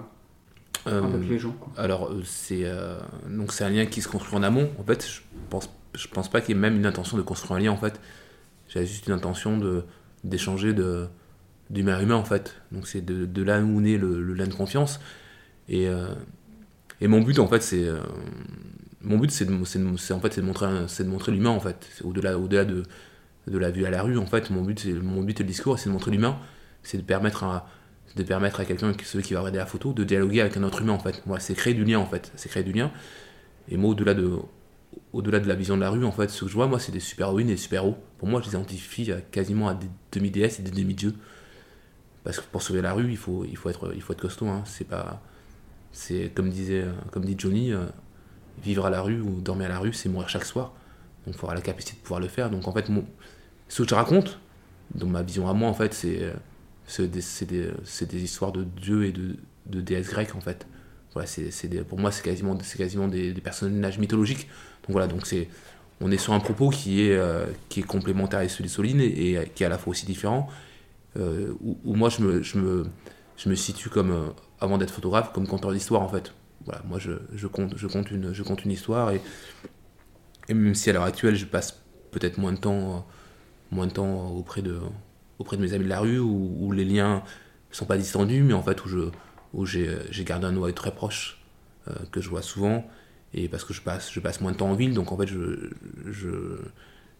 avec 0.86 1.28
les 1.28 1.38
gens 1.38 1.54
Alors, 1.76 2.12
c'est 2.24 2.64
donc 3.28 3.52
c'est 3.52 3.64
un 3.64 3.70
lien 3.70 3.86
qui 3.86 4.00
se 4.00 4.08
construit 4.08 4.38
en 4.38 4.42
amont. 4.42 4.70
En 4.78 4.84
fait, 4.84 5.06
je 5.06 5.20
pense, 5.50 5.68
je 5.94 6.08
pense 6.08 6.30
pas 6.30 6.40
qu'il 6.40 6.54
y 6.54 6.58
ait 6.58 6.60
même 6.60 6.76
une 6.76 6.86
intention 6.86 7.16
de 7.16 7.22
construire 7.22 7.58
un 7.58 7.60
lien, 7.60 7.72
en 7.72 7.76
fait. 7.76 8.00
J'avais 8.68 8.86
juste 8.86 9.06
une 9.06 9.12
intention 9.12 9.58
de 9.58 9.84
d'échanger 10.22 10.72
de 10.72 11.06
d'humain 11.68 12.00
humain 12.00 12.14
en 12.14 12.24
fait 12.24 12.56
donc 12.72 12.86
c'est 12.86 13.02
de, 13.02 13.24
de, 13.24 13.42
là 13.42 13.60
où 13.60 13.80
naît 13.80 13.96
le, 13.96 14.22
le, 14.22 14.34
lien 14.34 14.46
de 14.46 14.54
confiance 14.54 15.00
et, 15.68 15.88
et 17.00 17.08
mon 17.08 17.20
but 17.20 17.38
en 17.38 17.48
fait 17.48 17.62
c'est 17.62 17.88
mon 19.04 19.18
but, 19.18 19.30
c'est 19.30 19.46
en 20.12 20.20
fait, 20.20 20.40
de 20.40 20.42
montrer, 20.42 20.66
de 20.66 21.04
montrer 21.04 21.32
l'humain 21.32 21.50
en 21.50 21.60
fait, 21.60 21.88
au-delà, 22.02 22.38
au-delà 22.38 22.64
de, 22.64 22.82
de 23.46 23.58
la 23.58 23.70
vue 23.70 23.84
à 23.86 23.90
la 23.90 24.02
rue 24.02 24.18
en 24.18 24.26
fait. 24.26 24.50
Mon 24.50 24.62
but, 24.62 24.86
mon 24.86 25.22
but, 25.22 25.38
le 25.38 25.44
discours, 25.44 25.78
c'est 25.78 25.88
de 25.88 25.92
montrer 25.92 26.10
l'humain, 26.10 26.38
c'est 26.82 26.98
de 26.98 27.02
permettre 27.02 27.44
à, 27.44 27.68
de 28.16 28.22
permettre 28.22 28.60
à 28.60 28.64
quelqu'un, 28.64 28.92
celui 29.04 29.24
qui 29.24 29.34
va 29.34 29.40
regarder 29.40 29.58
la 29.58 29.66
photo, 29.66 29.92
de 29.92 30.04
dialoguer 30.04 30.40
avec 30.40 30.56
un 30.56 30.62
autre 30.62 30.80
humain 30.80 30.92
en 30.92 30.98
fait. 30.98 31.22
Voilà, 31.26 31.40
c'est 31.40 31.54
créer 31.54 31.74
du 31.74 31.84
lien 31.84 31.98
en 31.98 32.06
fait, 32.06 32.32
c'est 32.36 32.48
créer 32.48 32.64
du 32.64 32.72
lien. 32.72 32.90
Et 33.68 33.76
moi, 33.76 33.90
au-delà 33.90 34.14
de, 34.14 34.38
au-delà 35.12 35.40
de 35.40 35.48
la 35.48 35.54
vision 35.54 35.76
de 35.76 35.82
la 35.82 35.90
rue, 35.90 36.04
en 36.04 36.12
fait, 36.12 36.30
ce 36.30 36.44
que 36.44 36.50
je 36.50 36.54
vois, 36.54 36.66
moi, 36.66 36.78
c'est 36.78 36.92
des 36.92 37.00
super-héroïnes 37.00 37.48
et 37.48 37.54
des 37.54 37.58
super-héros. 37.58 37.96
Pour 38.18 38.28
moi, 38.28 38.40
je 38.40 38.46
les 38.46 38.52
identifie 38.52 39.10
quasiment 39.30 39.68
à 39.68 39.74
des 39.74 39.88
demi-déesses 40.12 40.60
et 40.60 40.62
des 40.62 40.70
demi-dieux. 40.70 41.14
Parce 42.24 42.40
que 42.40 42.44
pour 42.50 42.62
sauver 42.62 42.80
la 42.80 42.92
rue, 42.92 43.10
il 43.10 43.16
faut, 43.16 43.44
il 43.44 43.56
faut, 43.56 43.68
être, 43.68 43.92
il 43.94 44.00
faut 44.00 44.12
être 44.12 44.20
costaud. 44.20 44.48
Hein. 44.48 44.62
C'est 44.66 44.86
pas, 44.86 45.22
c'est 45.94 46.30
comme 46.34 46.50
disait, 46.50 46.84
comme 47.10 47.24
dit 47.24 47.34
Johnny, 47.38 47.72
euh, 47.72 47.86
vivre 48.62 48.84
à 48.84 48.90
la 48.90 49.00
rue 49.00 49.20
ou 49.20 49.40
dormir 49.40 49.66
à 49.66 49.70
la 49.70 49.78
rue, 49.78 49.94
c'est 49.94 50.10
mourir 50.10 50.28
chaque 50.28 50.44
soir. 50.44 50.74
Donc 51.24 51.34
il 51.34 51.38
faut 51.38 51.46
avoir 51.46 51.54
la 51.54 51.62
capacité 51.62 51.96
de 51.96 52.02
pouvoir 52.02 52.20
le 52.20 52.28
faire. 52.28 52.50
Donc 52.50 52.68
en 52.68 52.72
fait, 52.72 52.90
ce 53.68 53.82
que 53.82 53.88
je 53.88 53.94
raconte, 53.94 54.38
dans 54.94 55.06
ma 55.06 55.22
vision 55.22 55.48
à 55.48 55.54
moi, 55.54 55.68
en 55.70 55.74
fait, 55.74 55.94
c'est 55.94 56.32
c'est 56.86 57.10
des, 57.10 57.22
des, 57.46 58.22
histoires 58.22 58.52
de 58.52 58.62
dieux 58.62 59.06
et 59.06 59.12
de, 59.12 59.36
de 59.66 59.80
déesses 59.80 60.10
grecques, 60.10 60.34
en 60.34 60.40
fait. 60.40 60.66
Voilà, 61.14 61.26
pour 61.88 61.98
moi, 61.98 62.10
c'est 62.10 62.22
quasiment, 62.22 62.58
quasiment 62.76 63.08
des, 63.08 63.32
des, 63.32 63.40
personnages 63.40 63.98
mythologiques. 63.98 64.48
Donc 64.82 64.90
voilà, 64.90 65.06
donc 65.06 65.26
c'est 65.26 65.48
on 66.00 66.10
est 66.10 66.18
sur 66.18 66.32
un 66.32 66.40
propos 66.40 66.70
qui 66.70 67.02
est, 67.02 67.16
euh, 67.16 67.46
qui 67.68 67.80
est 67.80 67.84
complémentaire 67.84 68.40
à 68.40 68.48
celui 68.48 68.64
de 68.64 68.68
Soline 68.68 69.00
et, 69.00 69.38
qui 69.54 69.62
est 69.62 69.66
à 69.66 69.68
la 69.68 69.78
fois 69.78 69.92
aussi 69.92 70.06
différent. 70.06 70.48
Euh, 71.16 71.54
où, 71.62 71.94
moi, 71.94 72.08
je 72.08 72.20
me, 72.20 72.42
je, 72.42 72.58
me, 72.58 72.86
je 73.36 73.48
me 73.48 73.54
situe 73.54 73.88
comme, 73.88 74.10
euh, 74.10 74.26
avant 74.60 74.78
d'être 74.78 74.92
photographe, 74.92 75.32
comme 75.32 75.46
conteur 75.46 75.72
d'histoire, 75.72 76.02
en 76.02 76.08
fait. 76.08 76.32
Voilà, 76.64 76.82
moi 76.86 76.98
je, 76.98 77.12
je, 77.34 77.46
compte, 77.46 77.76
je, 77.76 77.86
compte 77.86 78.10
une, 78.10 78.32
je 78.32 78.42
compte 78.42 78.64
une 78.64 78.70
histoire 78.70 79.12
et, 79.12 79.20
même 80.48 80.74
si 80.74 80.88
à 80.90 80.92
l'heure 80.92 81.04
actuelle 81.04 81.36
je 81.36 81.44
passe 81.44 81.82
peut-être 82.10 82.38
moins 82.38 82.52
de 82.52 82.58
temps 82.58 83.06
moins 83.70 83.86
de 83.86 83.92
temps 83.92 84.28
auprès 84.30 84.62
de 84.62 84.78
auprès 85.38 85.56
de 85.56 85.62
mes 85.62 85.74
amis 85.74 85.84
de 85.84 85.90
la 85.90 86.00
rue 86.00 86.18
où, 86.18 86.72
les 86.72 86.84
liens 86.84 87.22
sont 87.70 87.86
pas 87.86 87.98
distendus, 87.98 88.42
mais 88.42 88.54
en 88.54 88.62
fait 88.62 88.82
où 88.84 88.88
je 88.88 89.10
où 89.52 89.66
j'ai 89.66 90.24
gardé 90.24 90.46
un 90.46 90.52
noyau 90.52 90.72
très 90.72 90.94
proche 90.94 91.42
que 92.12 92.20
je 92.20 92.30
vois 92.30 92.42
souvent 92.42 92.88
et 93.34 93.48
parce 93.48 93.64
que 93.64 93.74
je 93.74 93.82
passe 93.82 94.10
je 94.12 94.20
passe 94.20 94.40
moins 94.40 94.52
de 94.52 94.56
temps 94.56 94.70
en 94.70 94.74
ville, 94.74 94.94
donc 94.94 95.12
en 95.12 95.18
fait 95.18 95.26
je 95.26 95.70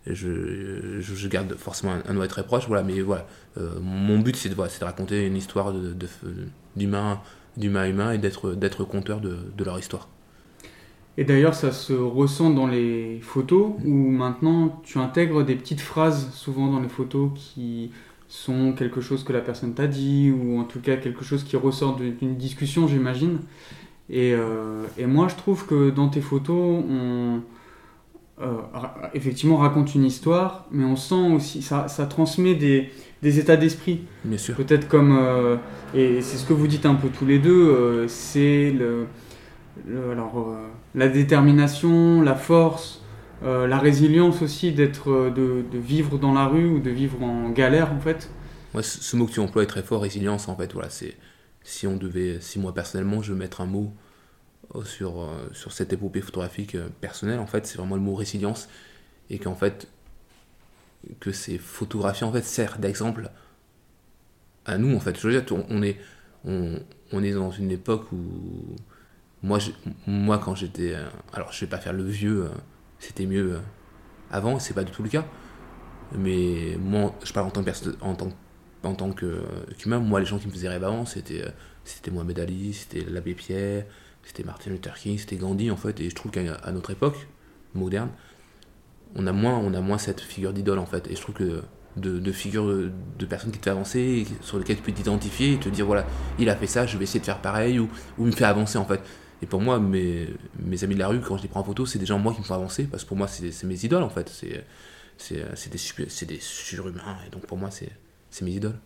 je, 0.06 1.00
je, 1.00 1.28
garde 1.28 1.54
forcément 1.56 1.94
un, 2.06 2.12
noyau 2.12 2.28
très 2.28 2.44
proche, 2.44 2.66
voilà, 2.68 2.82
mais 2.82 3.00
voilà, 3.00 3.26
mon 3.80 4.18
but 4.18 4.37
c'est 4.37 4.49
de, 4.49 4.54
voilà, 4.54 4.70
de 4.78 4.84
raconter 4.84 5.26
une 5.26 5.37
histoire 5.37 5.73
d'humain 5.73 7.20
de, 7.56 7.61
d'humain 7.61 7.80
à 7.80 7.88
humain 7.88 8.12
et 8.12 8.18
d'être 8.18 8.84
conteur 8.84 9.20
de, 9.20 9.38
de 9.56 9.64
leur 9.64 9.78
histoire. 9.78 10.08
Et 11.16 11.25
d'ailleurs, 11.25 11.54
ça 11.54 11.70
se 11.70 11.92
ressent 11.92 12.50
dans 12.50 12.66
les 12.66 13.20
photos 13.23 13.75
où 13.84 13.94
maintenant 14.11 14.80
tu 14.82 14.99
intègres 14.99 15.44
des 15.44 15.54
petites 15.54 15.80
phrases 15.80 16.32
souvent 16.34 16.70
dans 16.70 16.80
les 16.80 16.88
photos 16.88 17.30
qui 17.34 17.92
sont 18.26 18.73
quelque 18.73 19.00
chose 19.00 19.23
que 19.23 19.32
la 19.32 19.40
personne 19.40 19.75
t'a 19.75 19.87
dit 19.87 20.32
ou 20.32 20.58
en 20.58 20.64
tout 20.64 20.80
cas 20.80 20.96
quelque 20.96 21.23
chose 21.23 21.44
qui 21.44 21.56
ressort 21.56 21.96
d'une 21.96 22.37
discussion, 22.37 22.88
j'imagine. 22.88 23.38
Et, 24.11 24.34
euh, 24.34 24.82
et, 24.99 25.06
moi, 25.06 25.28
je 25.28 25.37
trouve 25.37 25.66
que 25.66 25.90
dans 25.90 26.08
tes 26.08 26.20
photos, 26.20 26.84
on 26.88 27.37
euh, 27.37 27.38
effectivement 29.14 29.57
raconte 29.57 29.95
une 29.95 30.05
histoire, 30.05 30.67
mais 30.71 30.85
on 30.85 30.97
sent 30.97 31.33
aussi, 31.35 31.62
ça, 31.62 31.88
ça 31.88 32.07
transmet 32.07 32.55
des, 32.55 32.91
des 33.23 33.38
états 33.38 33.57
d'esprit. 33.57 34.03
Bien 34.25 34.38
sûr. 34.38 34.57
Peut-être 34.57 34.88
comme, 34.88 35.17
euh, 35.17 35.57
et 35.95 36.21
c'est 36.21 36.37
ce 36.37 36.47
que 36.47 36.53
vous 36.53 36.67
dites 36.67 36.85
un 36.85 36.95
peu 36.95 37.09
tous 37.09 37.26
les 37.26 37.38
deux, 37.38 38.07
c'est 38.09 38.73
le 38.73 39.07
alors, 39.88 40.38
euh, 40.38 40.69
la 40.95 41.09
détermination, 41.09 42.23
la 42.23 42.35
force, 42.35 43.03
euh, 43.43 43.67
la 43.67 43.79
résilience 43.79 44.43
aussi 44.43 44.73
d'être, 44.73 45.11
euh, 45.11 45.31
de, 45.31 45.79
vivre 45.79 46.19
dans 46.19 46.33
la 46.33 46.47
rue 46.47 46.67
ou 46.67 46.81
de 46.81 46.91
vivre 46.91 47.23
en 47.23 47.50
galère 47.50 47.93
en 47.93 48.00
fait. 48.00 48.31
Ouais, 48.75 48.83
ce, 48.83 49.17
mot 49.17 49.26
que 49.26 49.33
tu 49.33 49.41
emploies 49.41 49.62
est 49.64 49.67
très 49.69 49.83
fort, 49.83 50.03
résilience 50.03 50.49
en 50.49 50.57
fait. 50.57 50.73
Voilà, 50.73 50.91
c'est 50.91 51.17
si 51.62 51.87
on 51.87 51.97
devait, 51.97 52.38
si 52.41 52.59
moi 52.59 52.73
personnellement 52.73 53.23
je 53.23 53.33
veux 53.33 53.38
mettre 53.38 53.61
un 53.61 53.67
mot 53.67 53.93
sur, 54.85 55.28
sur 55.52 55.73
cette 55.73 55.92
épopée 55.92 56.21
photographique 56.21 56.76
personnelle, 57.00 57.38
en 57.38 57.47
fait, 57.47 57.66
c'est 57.66 57.78
vraiment 57.78 57.97
le 57.97 58.02
mot 58.02 58.14
résilience 58.14 58.68
et 59.30 59.38
qu'en 59.38 59.54
fait 59.54 59.88
que 61.21 61.33
ces 61.33 61.59
photographies 61.59 62.25
en 62.25 62.33
fait 62.33 62.44
servent 62.44 62.80
d'exemple 62.80 63.30
à 64.64 64.78
nous 64.78 64.94
en 64.94 65.00
fait. 65.00 65.18
Je 65.18 65.28
veux 65.28 65.40
dire, 65.40 65.64
on 65.68 65.83
est 65.83 65.99
on, 66.44 66.78
on 67.12 67.23
est 67.23 67.33
dans 67.33 67.50
une 67.50 67.71
époque 67.71 68.11
où 68.12 68.76
moi, 69.42 69.59
moi 70.06 70.38
quand 70.38 70.54
j'étais. 70.54 70.94
Euh, 70.94 71.06
alors, 71.33 71.52
je 71.52 71.61
vais 71.61 71.71
pas 71.71 71.78
faire 71.78 71.92
le 71.92 72.04
vieux, 72.04 72.44
euh, 72.44 72.49
c'était 72.99 73.26
mieux 73.26 73.54
euh, 73.54 73.61
avant, 74.30 74.59
c'est 74.59 74.75
pas 74.75 74.85
du 74.85 74.92
tout 74.92 75.02
le 75.02 75.09
cas. 75.09 75.25
Mais 76.16 76.76
moi, 76.78 77.14
je 77.25 77.33
parle 77.33 77.49
en 77.49 77.50
tant 77.50 77.62
que 77.62 77.71
en 78.00 78.14
tant, 78.14 78.28
en 78.83 78.94
tant 78.94 79.12
qu'humain, 79.12 79.99
moi, 79.99 80.21
les 80.21 80.26
gens 80.26 80.38
qui 80.38 80.47
me 80.47 80.52
faisaient 80.52 80.68
rêver 80.68 80.87
avant, 80.87 81.06
c'était 81.06 81.44
c'était 81.85 82.11
Mohamed 82.11 82.38
Ali, 82.40 82.73
c'était 82.73 83.04
l'abbé 83.11 83.35
Pierre, 83.35 83.85
c'était 84.25 84.45
Martin 84.45 84.71
Luther 84.71 84.95
King, 84.95 85.19
c'était 85.19 85.37
Gandhi, 85.37 85.71
en 85.71 85.76
fait. 85.76 86.00
Et 86.00 86.11
je 86.11 86.14
trouve 86.14 86.33
qu'à 86.33 86.71
notre 86.73 86.90
époque 86.90 87.26
moderne, 87.75 88.11
on 89.14 89.26
a 89.26 89.33
moins, 89.33 89.59
on 89.59 89.75
a 89.75 89.81
moins 89.81 89.99
cette 89.99 90.21
figure 90.21 90.52
d'idole, 90.52 90.78
en 90.78 90.87
fait. 90.87 91.07
Et 91.09 91.16
je 91.16 91.21
trouve 91.21 91.35
que 91.35 91.62
de, 91.97 92.19
de 92.19 92.33
figures 92.33 92.66
de 92.66 93.26
personnes 93.26 93.52
qui 93.52 93.59
te 93.59 93.71
font 93.71 93.76
avancer, 93.76 94.26
sur 94.40 94.59
lesquelles 94.59 94.76
tu 94.76 94.83
peux 94.83 94.93
t'identifier 94.93 95.54
et 95.54 95.59
te 95.59 95.69
dire 95.69 95.87
voilà, 95.87 96.07
il 96.38 96.49
a 96.49 96.57
fait 96.57 96.66
ça, 96.66 96.87
je 96.87 96.97
vais 96.99 97.04
essayer 97.04 97.21
de 97.21 97.25
faire 97.25 97.40
pareil, 97.40 97.78
ou, 97.78 97.88
ou 98.19 98.25
me 98.25 98.33
faire 98.33 98.49
avancer, 98.49 98.78
en 98.78 98.85
fait. 98.85 99.00
Et 99.43 99.47
pour 99.47 99.61
moi, 99.61 99.78
mes, 99.78 100.28
mes 100.59 100.85
amis 100.85 100.95
de 100.95 101.00
la 101.00 101.09
rue, 101.09 101.21
quand 101.21 101.37
je 101.37 101.43
les 101.43 101.49
prends 101.49 101.61
en 101.61 101.64
photo, 101.64 101.87
c'est 101.87 101.99
des 101.99 102.07
gens, 102.07 102.19
moi, 102.19 102.33
qui 102.33 102.40
me 102.40 102.45
font 102.45 102.54
avancer, 102.54 102.85
parce 102.85 103.04
que 103.04 103.09
pour 103.09 103.16
moi, 103.16 103.28
c'est 103.28 103.64
mes 103.64 103.85
idoles, 103.85 104.02
en 104.02 104.11
fait. 104.11 104.28
C'est 104.28 105.35
des, 105.35 106.26
des 106.26 106.40
surhumains, 106.40 107.19
et 107.26 107.31
donc 107.31 107.47
pour 107.47 107.59
moi, 107.59 107.71
c'est 107.71 108.43
mes 108.43 108.52
idoles. 108.52 108.78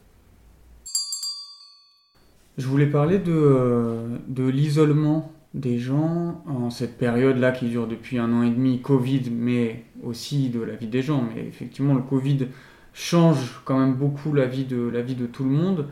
Je 2.58 2.66
voulais 2.66 2.86
parler 2.86 3.18
de, 3.18 3.32
euh, 3.32 4.18
de 4.26 4.46
l'isolement 4.46 5.32
des 5.54 5.78
gens 5.78 6.42
en 6.46 6.70
cette 6.70 6.98
période-là 6.98 7.52
qui 7.52 7.66
dure 7.66 7.86
depuis 7.86 8.18
un 8.18 8.32
an 8.32 8.42
et 8.42 8.50
demi, 8.50 8.80
Covid, 8.80 9.30
mais 9.30 9.84
aussi 10.02 10.50
de 10.50 10.60
la 10.60 10.74
vie 10.74 10.86
des 10.86 11.02
gens. 11.02 11.24
Mais 11.34 11.46
effectivement, 11.46 11.94
le 11.94 12.02
Covid 12.02 12.48
change 12.92 13.60
quand 13.64 13.78
même 13.78 13.94
beaucoup 13.94 14.32
la 14.34 14.46
vie 14.46 14.64
de, 14.64 14.88
la 14.88 15.02
vie 15.02 15.14
de 15.14 15.26
tout 15.26 15.44
le 15.44 15.50
monde. 15.50 15.86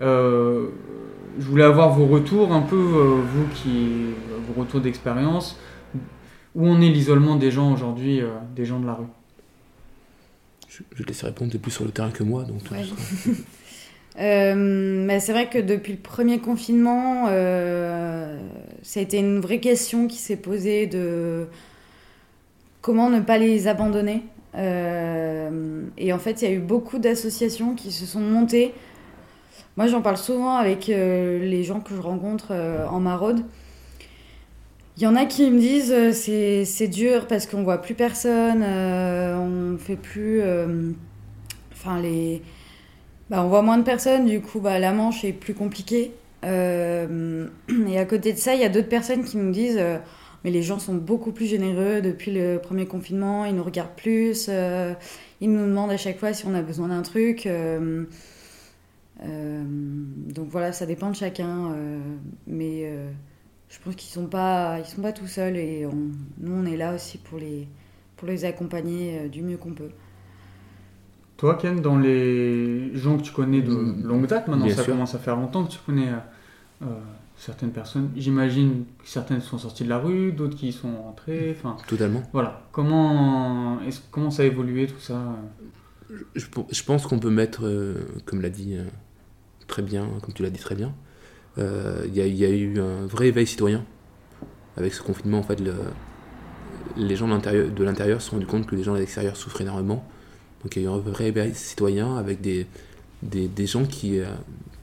Euh, 0.00 0.68
je 1.38 1.44
voulais 1.44 1.64
avoir 1.64 1.90
vos 1.90 2.06
retours, 2.06 2.52
un 2.52 2.62
peu, 2.62 2.76
euh, 2.76 3.20
vous 3.22 3.46
qui. 3.54 4.10
vos 4.46 4.60
retours 4.60 4.80
d'expérience. 4.80 5.58
Où 6.54 6.68
en 6.68 6.80
est 6.82 6.90
l'isolement 6.90 7.36
des 7.36 7.50
gens 7.50 7.72
aujourd'hui, 7.72 8.20
euh, 8.20 8.28
des 8.54 8.66
gens 8.66 8.78
de 8.78 8.86
la 8.86 8.94
rue? 8.94 9.06
Je, 10.68 10.82
je, 10.94 11.02
te 11.02 11.08
laisse 11.08 11.22
répondre, 11.22 11.50
tu 11.50 11.58
plus 11.58 11.70
sur 11.70 11.84
le 11.84 11.90
terrain 11.90 12.10
que 12.10 12.22
moi. 12.22 12.44
donc 12.44 12.60
mais 14.16 15.20
c'est 15.20 15.32
vrai 15.32 15.48
que 15.48 15.58
depuis 15.58 15.92
le 15.92 15.98
premier 15.98 16.38
confinement, 16.38 17.26
ça 17.26 19.00
a 19.00 19.02
été 19.02 19.18
une 19.18 19.40
vraie 19.40 19.60
question 19.60 20.06
qui 20.06 20.18
s'est 20.18 20.36
posée 20.36 20.86
de 20.86 21.46
comment 22.80 23.10
ne 23.10 23.20
pas 23.20 23.38
les 23.38 23.68
abandonner. 23.68 24.22
et 24.54 26.12
en 26.12 26.18
fait, 26.18 26.42
il 26.42 26.48
y 26.48 26.50
a 26.50 26.54
eu 26.54 26.60
beaucoup 26.60 26.98
d'associations 26.98 27.74
qui 27.74 27.90
se 27.92 28.06
sont 28.06 28.20
montées 28.20 28.74
moi, 29.76 29.86
j'en 29.86 30.02
parle 30.02 30.18
souvent 30.18 30.56
avec 30.56 30.90
euh, 30.90 31.38
les 31.38 31.64
gens 31.64 31.80
que 31.80 31.94
je 31.94 32.00
rencontre 32.00 32.48
euh, 32.50 32.86
en 32.86 33.00
maraude. 33.00 33.42
Il 34.98 35.02
y 35.02 35.06
en 35.06 35.16
a 35.16 35.24
qui 35.24 35.50
me 35.50 35.58
disent 35.58 35.92
euh, 35.92 36.12
c'est 36.12 36.66
c'est 36.66 36.88
dur 36.88 37.26
parce 37.26 37.46
qu'on 37.46 37.62
voit 37.62 37.80
plus 37.80 37.94
personne, 37.94 38.62
on 38.62 39.78
fait 39.78 39.96
plus. 39.96 40.42
Enfin, 41.72 42.00
les. 42.00 42.42
Bah, 43.32 43.42
on 43.42 43.48
voit 43.48 43.62
moins 43.62 43.78
de 43.78 43.82
personnes, 43.82 44.26
du 44.26 44.40
coup, 44.40 44.60
bah, 44.60 44.78
la 44.78 44.92
manche 44.92 45.24
est 45.24 45.32
plus 45.32 45.54
compliquée. 45.54 46.12
et 46.44 46.46
à 46.48 48.04
côté 48.04 48.32
de 48.32 48.38
ça, 48.38 48.54
il 48.54 48.60
y 48.60 48.64
a 48.64 48.68
d'autres 48.68 48.88
personnes 48.88 49.24
qui 49.24 49.36
nous 49.36 49.50
disent 49.50 49.80
mais 50.44 50.50
les 50.50 50.62
gens 50.62 50.78
sont 50.80 50.94
beaucoup 50.94 51.32
plus 51.32 51.46
généreux 51.46 52.00
depuis 52.02 52.32
le 52.32 52.58
premier 52.58 52.84
confinement, 52.84 53.44
ils 53.44 53.54
nous 53.54 53.62
regardent 53.62 53.94
plus, 53.96 54.48
ils 55.40 55.50
nous 55.52 55.66
demandent 55.66 55.92
à 55.92 55.96
chaque 55.96 56.18
fois 56.18 56.32
si 56.32 56.44
on 56.46 56.54
a 56.54 56.62
besoin 56.62 56.88
d'un 56.88 57.02
truc. 57.02 57.48
Euh, 59.24 59.62
donc 59.64 60.48
voilà, 60.48 60.72
ça 60.72 60.86
dépend 60.86 61.10
de 61.10 61.16
chacun, 61.16 61.72
euh, 61.72 62.00
mais 62.46 62.82
euh, 62.84 63.10
je 63.68 63.78
pense 63.78 63.94
qu'ils 63.94 64.10
sont 64.10 64.26
pas, 64.26 64.82
sont 64.84 65.02
pas 65.02 65.12
tout 65.12 65.26
seuls 65.26 65.56
et 65.56 65.86
nous 66.38 66.52
on 66.52 66.66
est 66.66 66.76
là 66.76 66.94
aussi 66.94 67.18
pour 67.18 67.38
les 67.38 68.44
accompagner 68.44 69.28
du 69.28 69.42
mieux 69.42 69.56
qu'on 69.56 69.74
peut. 69.74 69.90
Toi, 71.42 71.56
Ken, 71.56 71.80
dans 71.80 71.98
les 71.98 72.96
gens 72.96 73.18
que 73.18 73.22
tu 73.22 73.32
connais 73.32 73.62
de 73.62 73.74
mm. 73.74 74.04
longue 74.04 74.26
date, 74.26 74.46
maintenant 74.46 74.68
ça 74.68 74.84
commence 74.84 75.14
à 75.16 75.18
faire 75.18 75.34
longtemps 75.34 75.64
que 75.64 75.72
tu 75.72 75.78
connais 75.84 76.08
certaines 77.36 77.72
personnes. 77.72 78.10
J'imagine 78.16 78.84
que 79.02 79.08
certaines 79.08 79.40
sont 79.40 79.58
sorties 79.58 79.82
de 79.82 79.88
la 79.88 79.98
rue, 79.98 80.30
d'autres 80.30 80.56
qui 80.56 80.68
y 80.68 80.72
sont 80.72 80.94
rentrées. 81.02 81.56
Enfin, 81.58 81.76
Totalement. 81.88 82.22
Voilà. 82.32 82.62
Comment, 82.70 83.80
est 83.82 84.02
comment 84.12 84.30
ça 84.30 84.44
a 84.44 84.46
évolué 84.46 84.86
tout 84.86 85.00
ça 85.00 85.20
je, 86.34 86.46
je 86.70 86.82
pense 86.84 87.06
qu'on 87.08 87.18
peut 87.18 87.30
mettre, 87.30 87.68
comme 88.24 88.40
l'a 88.40 88.50
dit 88.50 88.76
très 89.66 89.82
bien, 89.82 90.06
comme 90.22 90.32
tu 90.32 90.44
l'as 90.44 90.50
dit 90.50 90.60
très 90.60 90.76
bien. 90.76 90.94
Euh, 91.58 92.04
il 92.06 92.14
y, 92.14 92.44
a 92.44 92.50
eu 92.50 92.78
un 92.80 93.06
vrai 93.06 93.28
éveil 93.28 93.46
citoyen 93.46 93.84
avec 94.76 94.94
ce 94.94 95.02
confinement. 95.02 95.38
En 95.38 95.42
fait, 95.42 95.60
le, 95.60 95.74
les 96.96 97.16
gens 97.16 97.28
de 97.28 97.84
l'intérieur 97.84 98.20
se 98.20 98.28
sont 98.28 98.36
rendus 98.36 98.46
compte 98.46 98.66
que 98.66 98.76
les 98.76 98.82
gens 98.82 98.94
de 98.94 98.98
l'extérieur 98.98 99.36
souffraient 99.36 99.64
énormément. 99.64 100.04
Donc 100.62 100.76
il 100.76 100.82
y 100.82 100.86
a 100.86 100.90
eu 100.90 100.92
un 100.92 100.98
vrai 100.98 101.32
citoyen 101.54 102.16
avec 102.16 102.40
des, 102.40 102.66
des, 103.22 103.66
gens 103.66 103.84
qui, 103.84 104.20
euh, 104.20 104.26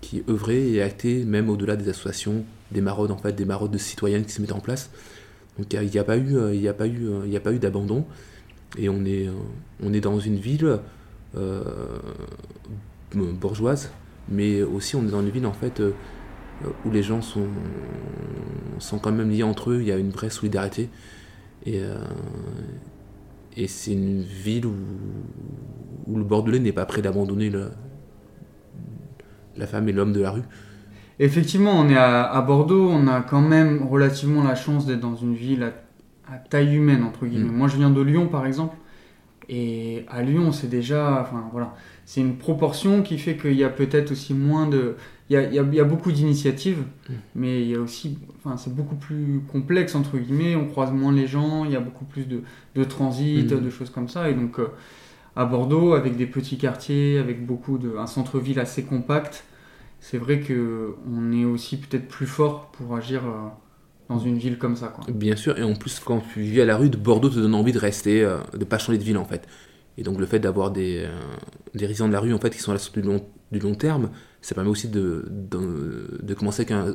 qui 0.02 0.24
œuvraient 0.30 0.70
et 0.70 0.82
actaient 0.82 1.24
même 1.26 1.50
au-delà 1.50 1.76
des 1.76 1.90
associations, 1.90 2.44
des 2.72 2.82
maraudes 2.82 3.12
en 3.12 3.18
fait, 3.18 3.34
des 3.34 3.46
maraudes 3.46 3.72
de 3.72 3.78
citoyennes 3.78 4.26
qui 4.26 4.32
se 4.32 4.42
mettaient 4.42 4.54
en 4.54 4.60
place. 4.60 4.90
Donc 5.58 5.74
il 5.74 5.90
n'y 5.90 5.98
a, 5.98 6.04
pas 6.04 6.18
eu, 6.18 6.36
pas 6.74 6.88
eu, 6.88 7.10
eu 7.28 7.60
d'abandon. 7.60 8.06
Et 8.78 8.88
on 8.88 9.04
est, 9.04 9.28
on 9.84 9.94
est 9.94 10.02
dans 10.02 10.20
une 10.20 10.38
ville 10.38 10.80
euh, 11.36 11.64
bourgeoise 13.14 13.90
mais 14.30 14.62
aussi 14.62 14.96
on 14.96 15.04
est 15.04 15.12
dans 15.12 15.22
une 15.22 15.30
ville 15.30 15.46
en 15.46 15.54
fait 15.54 15.80
euh, 15.80 15.92
où 16.86 16.92
les 16.92 17.04
gens 17.04 17.22
sont, 17.22 17.48
sont 18.80 19.00
quand 19.00 19.12
même 19.12 19.30
liés 19.30 19.44
entre 19.44 19.72
eux, 19.72 19.82
il 19.82 19.88
y 19.88 19.92
a 19.92 19.98
une 19.98 20.12
vraie 20.12 20.30
solidarité. 20.30 20.90
Et, 21.66 21.80
euh, 21.80 21.98
et 23.56 23.68
c'est 23.68 23.94
une 23.94 24.22
ville 24.22 24.66
où, 24.66 24.76
où 26.08 26.18
le 26.18 26.24
Bordelais 26.24 26.60
n'est 26.60 26.72
pas 26.72 26.86
prêt 26.86 27.02
d'abandonner 27.02 27.52
la 29.56 29.68
femme 29.68 29.90
et 29.90 29.92
l'homme 29.92 30.14
de 30.14 30.22
la 30.22 30.32
rue. 30.32 30.44
Effectivement, 31.20 31.74
on 31.78 31.90
est 31.90 31.98
à, 31.98 32.42
Bordeaux, 32.42 32.90
on 32.90 33.08
a 33.08 33.22
quand 33.22 33.42
même 33.42 33.86
relativement 33.86 34.44
la 34.44 34.56
chance 34.56 34.86
d'être 34.86 35.02
dans 35.02 35.16
une 35.16 35.36
ville 35.36 35.74
à, 36.32 36.38
taille 36.50 36.76
humaine, 36.76 37.04
entre 37.04 37.26
guillemets. 37.26 37.52
Mm. 37.52 37.58
Moi, 37.58 37.68
je 37.68 37.76
viens 37.76 37.90
de 37.90 38.02
Lyon, 38.02 38.28
par 38.28 38.46
exemple, 38.46 38.78
et 39.50 40.06
à 40.10 40.22
Lyon, 40.22 40.52
c'est 40.52 40.70
déjà, 40.70 41.20
enfin 41.22 41.44
voilà, 41.52 41.74
c'est 42.06 42.22
une 42.22 42.38
proportion 42.38 43.02
qui 43.02 43.18
fait 43.18 43.36
qu'il 43.36 43.56
y 43.56 43.64
a 43.64 43.70
peut-être 43.70 44.12
aussi 44.12 44.34
moins 44.34 44.68
de, 44.68 44.96
il 45.30 45.34
y 45.34 45.38
a, 45.38 45.44
il 45.44 45.74
y 45.76 45.80
a, 45.80 45.84
beaucoup 45.84 46.12
d'initiatives, 46.12 46.80
mm. 46.80 47.14
mais 47.36 47.62
il 47.62 47.70
y 47.70 47.76
a 47.76 47.80
aussi, 47.80 48.18
enfin 48.38 48.58
c'est 48.58 48.74
beaucoup 48.74 48.96
plus 48.96 49.42
complexe 49.52 49.96
entre 49.96 50.18
guillemets. 50.18 50.56
On 50.56 50.68
croise 50.68 50.92
moins 50.92 51.12
les 51.12 51.28
gens, 51.28 51.66
il 51.66 51.72
y 51.72 51.76
a 51.76 51.80
beaucoup 51.80 52.06
plus 52.06 52.26
de, 52.28 52.42
de 52.76 52.84
transit, 52.84 53.52
mm. 53.52 53.62
de 53.62 53.70
choses 53.70 53.90
comme 53.90 54.08
ça, 54.08 54.30
et 54.30 54.34
donc 54.34 54.60
euh, 54.60 54.68
à 55.36 55.46
Bordeaux, 55.46 55.94
avec 55.94 56.18
des 56.18 56.26
petits 56.26 56.58
quartiers, 56.58 57.20
avec 57.20 57.46
beaucoup 57.46 57.78
de, 57.78 57.96
un 57.98 58.08
centre-ville 58.08 58.60
assez 58.60 58.84
compact, 58.84 59.46
c'est 60.00 60.18
vrai 60.18 60.40
que 60.40 60.96
on 61.10 61.32
est 61.32 61.46
aussi 61.46 61.78
peut-être 61.78 62.08
plus 62.08 62.26
fort 62.26 62.72
pour 62.72 62.96
agir 62.96 63.22
euh, 63.26 63.48
dans 64.10 64.20
une 64.20 64.38
ville 64.38 64.58
comme 64.58 64.76
ça. 64.76 64.88
Quoi. 64.88 65.06
Bien 65.14 65.36
sûr, 65.36 65.58
et 65.58 65.64
en 65.64 65.76
plus, 65.76 66.00
quand 66.00 66.22
tu 66.34 66.42
vis 66.42 66.62
à 66.62 66.66
la 66.66 66.78
rue, 66.78 66.90
de 66.90 66.98
Bordeaux 66.98 67.30
te 67.30 67.36
donne 67.36 67.56
envie 67.56 67.74
de 67.74 67.80
rester, 67.80 68.24
euh, 68.24 68.40
de 68.58 68.66
pas 68.66 68.78
changer 68.78 68.98
de 68.98 69.04
ville 69.04 69.18
en 69.18 69.26
fait. 69.26 69.48
Et 69.98 70.04
donc 70.04 70.20
le 70.20 70.26
fait 70.26 70.40
d'avoir 70.40 70.72
des, 70.72 71.04
euh, 71.06 71.10
des 71.76 71.86
résidents 71.86 72.08
de 72.08 72.14
la 72.14 72.20
rue 72.20 72.34
en 72.34 72.40
fait 72.40 72.50
qui 72.50 72.60
sont 72.60 72.72
là 72.72 72.80
sur 72.80 72.94
du 72.94 73.02
long, 73.02 73.26
du 73.52 73.60
long 73.60 73.76
terme, 73.76 74.10
ça 74.42 74.56
permet 74.56 74.70
aussi 74.70 74.88
de, 74.88 75.26
de, 75.30 76.34
commencer 76.34 76.62
avec, 76.62 76.72
un, 76.72 76.94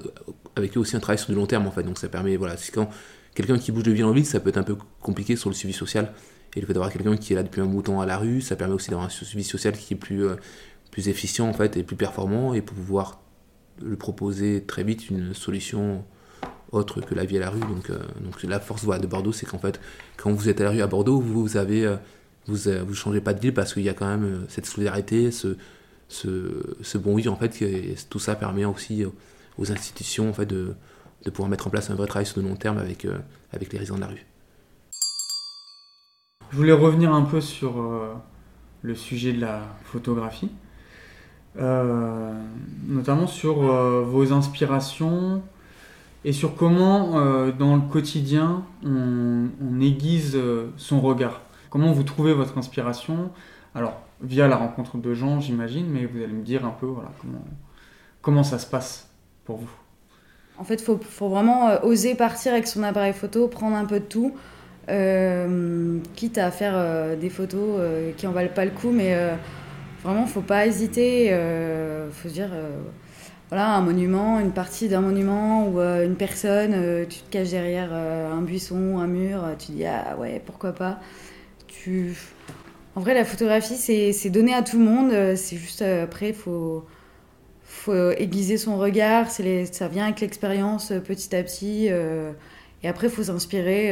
eux 0.58 0.78
aussi 0.78 0.96
un 0.96 1.00
travail 1.00 1.18
sur 1.18 1.28
du 1.28 1.34
long 1.34 1.46
terme 1.46 1.66
en 1.66 1.70
fait. 1.70 1.82
Donc 1.82 1.98
ça 1.98 2.08
permet, 2.08 2.36
voilà, 2.36 2.56
c'est 2.56 2.72
quand 2.72 2.88
quelqu'un 3.34 3.58
qui 3.58 3.72
bouge 3.72 3.82
de 3.82 3.92
ville 3.92 4.04
en 4.04 4.12
ville, 4.12 4.26
ça 4.26 4.40
peut 4.40 4.50
être 4.50 4.58
un 4.58 4.62
peu 4.62 4.76
compliqué 5.00 5.36
sur 5.36 5.50
le 5.50 5.54
suivi 5.54 5.74
social. 5.74 6.12
Et 6.56 6.60
le 6.60 6.66
fait 6.66 6.72
d'avoir 6.72 6.92
quelqu'un 6.92 7.16
qui 7.16 7.32
est 7.32 7.36
là 7.36 7.42
depuis 7.42 7.60
un 7.60 7.66
bout 7.66 7.80
de 7.80 7.86
temps 7.86 8.00
à 8.00 8.06
la 8.06 8.16
rue, 8.16 8.40
ça 8.40 8.54
permet 8.54 8.74
aussi 8.74 8.90
d'avoir 8.90 9.06
un 9.06 9.10
suivi 9.10 9.42
social 9.42 9.72
qui 9.74 9.94
est 9.94 9.96
plus, 9.96 10.24
euh, 10.24 10.36
plus 10.92 11.08
efficient 11.08 11.48
en 11.48 11.52
fait 11.52 11.76
et 11.76 11.82
plus 11.82 11.96
performant 11.96 12.54
et 12.54 12.62
pour 12.62 12.76
pouvoir 12.76 13.20
lui 13.82 13.96
proposer 13.96 14.62
très 14.62 14.84
vite 14.84 15.10
une 15.10 15.34
solution 15.34 16.04
autre 16.74 17.00
que 17.00 17.14
la 17.14 17.24
vie 17.24 17.36
à 17.36 17.40
la 17.40 17.50
rue. 17.50 17.60
Donc, 17.60 17.90
euh, 17.90 17.98
donc 18.20 18.42
la 18.42 18.60
force 18.60 18.84
voilà, 18.84 19.00
de 19.00 19.06
Bordeaux, 19.06 19.32
c'est 19.32 19.46
qu'en 19.46 19.58
fait, 19.58 19.80
quand 20.16 20.30
vous 20.32 20.48
êtes 20.48 20.60
à 20.60 20.64
la 20.64 20.70
rue 20.70 20.82
à 20.82 20.86
Bordeaux, 20.86 21.20
vous 21.20 21.56
avez, 21.56 21.84
euh, 21.84 21.96
vous, 22.46 22.68
euh, 22.68 22.82
vous 22.86 22.94
changez 22.94 23.20
pas 23.20 23.34
de 23.34 23.40
ville 23.40 23.54
parce 23.54 23.72
qu'il 23.72 23.82
y 23.82 23.88
a 23.88 23.94
quand 23.94 24.06
même 24.06 24.24
euh, 24.24 24.44
cette 24.48 24.66
solidarité, 24.66 25.30
ce, 25.30 25.56
ce, 26.14 26.98
bon 26.98 27.16
vivre 27.16 27.32
en 27.32 27.36
fait. 27.36 27.64
Tout 28.08 28.18
ça 28.18 28.34
permet 28.34 28.64
aussi 28.64 29.04
aux 29.58 29.72
institutions 29.72 30.30
en 30.30 30.32
fait 30.32 30.46
de, 30.46 30.74
pouvoir 31.24 31.48
mettre 31.48 31.66
en 31.66 31.70
place 31.70 31.90
un 31.90 31.94
vrai 31.94 32.06
travail 32.06 32.26
sur 32.26 32.40
le 32.40 32.48
long 32.48 32.56
terme 32.56 32.78
avec, 32.78 33.04
euh, 33.04 33.18
les 33.52 33.78
résidents 33.78 33.96
de 33.96 34.00
la 34.00 34.08
rue. 34.08 34.26
Je 36.50 36.56
voulais 36.56 36.72
revenir 36.72 37.12
un 37.12 37.22
peu 37.22 37.40
sur 37.40 37.80
euh, 37.80 38.14
le 38.82 38.94
sujet 38.94 39.32
de 39.32 39.40
la 39.40 39.62
photographie, 39.84 40.50
Euh, 41.56 42.32
notamment 42.88 43.28
sur 43.28 43.54
vos 44.02 44.32
inspirations 44.32 45.40
et 46.24 46.32
sur 46.32 46.56
comment 46.56 47.12
dans 47.52 47.76
le 47.76 47.82
quotidien 47.92 48.64
on, 48.84 49.46
on 49.62 49.80
aiguise 49.80 50.36
son 50.76 51.00
regard. 51.00 51.42
Comment 51.70 51.92
vous 51.92 52.02
trouvez 52.02 52.34
votre 52.34 52.58
inspiration? 52.58 53.30
Alors, 53.76 54.00
via 54.24 54.48
la 54.48 54.56
rencontre 54.56 54.98
de 54.98 55.14
gens, 55.14 55.40
j'imagine, 55.40 55.86
mais 55.88 56.06
vous 56.06 56.18
allez 56.18 56.32
me 56.32 56.42
dire 56.42 56.64
un 56.64 56.70
peu 56.70 56.86
voilà, 56.86 57.10
comment, 57.20 57.44
comment 58.22 58.42
ça 58.42 58.58
se 58.58 58.66
passe 58.66 59.08
pour 59.44 59.56
vous. 59.58 59.70
En 60.56 60.64
fait, 60.64 60.74
il 60.74 60.84
faut, 60.84 61.28
vraiment 61.28 61.68
euh, 61.68 61.78
oser 61.82 62.14
partir 62.14 62.52
avec 62.52 62.66
son 62.66 62.82
appareil 62.82 63.12
photo, 63.12 63.48
prendre 63.48 63.76
un 63.76 63.86
peu 63.86 63.98
de 63.98 64.04
tout, 64.04 64.34
euh, 64.88 65.98
quitte 66.14 66.38
à 66.38 66.50
faire 66.50 66.74
euh, 66.76 67.16
des 67.16 67.30
photos 67.30 67.80
qui 68.16 68.26
en 68.26 68.32
valent 68.32 68.52
pas 68.54 68.64
le 68.64 68.70
coup, 68.70 68.90
mais 68.90 69.16
vraiment, 70.02 70.26
faut 70.26 70.42
pas 70.42 70.66
hésiter. 70.66 71.26
Il 71.26 72.12
faut 72.12 72.28
dire, 72.28 72.50
voilà, 73.48 73.74
un 73.74 73.80
monument, 73.80 74.38
une 74.38 74.52
partie 74.52 74.88
d'un 74.88 75.00
monument 75.00 75.68
ou 75.68 75.80
une 75.80 76.14
personne, 76.14 77.06
tu 77.08 77.20
te 77.20 77.30
caches 77.30 77.50
derrière 77.50 77.92
un 77.92 78.42
buisson, 78.42 78.98
un 78.98 79.08
mur, 79.08 79.42
tu 79.58 79.72
dis, 79.72 79.86
ah 79.86 80.16
ouais, 80.18 80.40
pourquoi 80.44 80.72
pas. 80.72 81.00
Tu... 81.66 82.14
En 82.96 83.00
vrai, 83.00 83.14
la 83.14 83.24
photographie, 83.24 83.76
c'est 83.76 84.30
donné 84.30 84.54
à 84.54 84.62
tout 84.62 84.78
le 84.78 84.84
monde, 84.84 85.12
euh, 85.12 85.34
c'est 85.36 85.56
juste 85.56 85.82
euh, 85.82 86.04
après, 86.04 86.28
il 86.28 86.34
faut 86.34 86.84
faut 87.64 88.12
aiguiser 88.12 88.58
son 88.58 88.78
regard, 88.78 89.28
les- 89.40 89.66
ça 89.66 89.88
vient 89.88 90.04
avec 90.04 90.20
l'expérience 90.20 90.92
euh, 90.92 91.00
petit 91.00 91.34
à 91.36 91.42
petit. 91.42 91.86
et 91.88 92.88
après, 92.88 93.08
il 93.08 93.12
faut 93.12 93.24
s'inspirer 93.24 93.90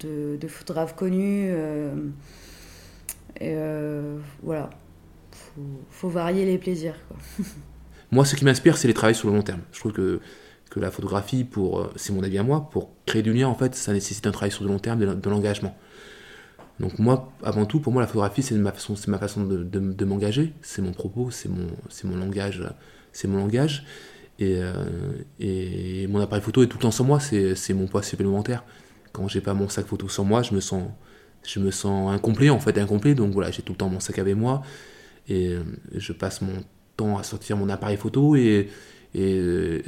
de, 0.00 0.36
de 0.36 0.48
photographes 0.48 0.94
connus. 0.96 1.50
et 3.40 3.54
voilà, 4.42 4.70
faut, 5.32 5.62
faut 5.90 6.08
varier 6.08 6.44
les 6.44 6.58
plaisirs. 6.58 6.96
Moi, 8.12 8.24
ce 8.24 8.36
qui 8.36 8.44
m'inspire, 8.44 8.76
c'est 8.78 8.88
les 8.88 8.94
travails 8.94 9.14
sur 9.14 9.28
le 9.28 9.34
long 9.36 9.42
terme. 9.42 9.60
Je 9.72 9.80
trouve 9.80 9.92
que, 9.92 10.20
que 10.70 10.80
la 10.80 10.90
photographie, 10.90 11.44
pour, 11.44 11.90
c'est 11.96 12.12
mon 12.12 12.22
avis 12.22 12.38
à 12.38 12.42
moi, 12.42 12.68
pour 12.70 12.90
créer 13.04 13.22
du 13.22 13.32
lien, 13.32 13.48
en 13.48 13.54
fait, 13.54 13.74
ça 13.74 13.92
nécessite 13.92 14.26
un 14.26 14.30
travail 14.32 14.52
sur 14.52 14.64
le 14.64 14.70
long 14.70 14.78
terme, 14.78 15.20
de 15.20 15.30
l'engagement. 15.30 15.76
Donc 16.80 16.98
moi, 16.98 17.32
avant 17.42 17.64
tout, 17.64 17.80
pour 17.80 17.92
moi, 17.92 18.02
la 18.02 18.06
photographie, 18.06 18.42
c'est 18.42 18.54
ma 18.54 18.72
façon, 18.72 18.94
ma 19.08 19.18
façon 19.18 19.44
de, 19.44 20.04
m'engager. 20.04 20.52
C'est 20.62 20.82
mon 20.82 20.92
propos, 20.92 21.30
c'est 21.30 21.48
mon, 21.48 21.68
c'est 21.88 22.06
mon 22.06 22.16
langage, 22.16 22.62
c'est 23.12 23.28
mon 23.28 23.38
langage. 23.38 23.84
Et, 24.38 24.58
euh, 24.58 26.06
mon 26.08 26.20
appareil 26.20 26.42
photo 26.42 26.62
est 26.62 26.66
tout 26.66 26.76
le 26.76 26.82
temps 26.82 26.90
sur 26.90 27.04
moi. 27.04 27.18
C'est, 27.20 27.74
mon 27.74 27.86
poids 27.86 28.02
supplémentaire. 28.02 28.64
Quand 29.12 29.28
j'ai 29.28 29.40
pas 29.40 29.54
mon 29.54 29.68
sac 29.68 29.86
photo 29.86 30.08
sur 30.08 30.24
moi, 30.24 30.42
je 30.42 30.54
me 30.54 30.60
sens, 30.60 30.84
je 31.42 31.58
me 31.60 31.70
sens 31.70 32.12
incomplet 32.12 32.50
en 32.50 32.60
fait, 32.60 32.76
incomplet. 32.78 33.14
Donc 33.14 33.32
voilà, 33.32 33.50
j'ai 33.50 33.62
tout 33.62 33.72
le 33.72 33.78
temps 33.78 33.88
mon 33.88 34.00
sac 34.00 34.18
avec 34.18 34.36
moi 34.36 34.62
et 35.28 35.48
euh, 35.48 35.62
je 35.94 36.12
passe 36.12 36.40
mon 36.40 36.62
temps 36.96 37.18
à 37.18 37.22
sortir 37.22 37.56
mon 37.56 37.68
appareil 37.68 37.96
photo 37.96 38.36
et, 38.36 38.68
euh, 39.16 39.80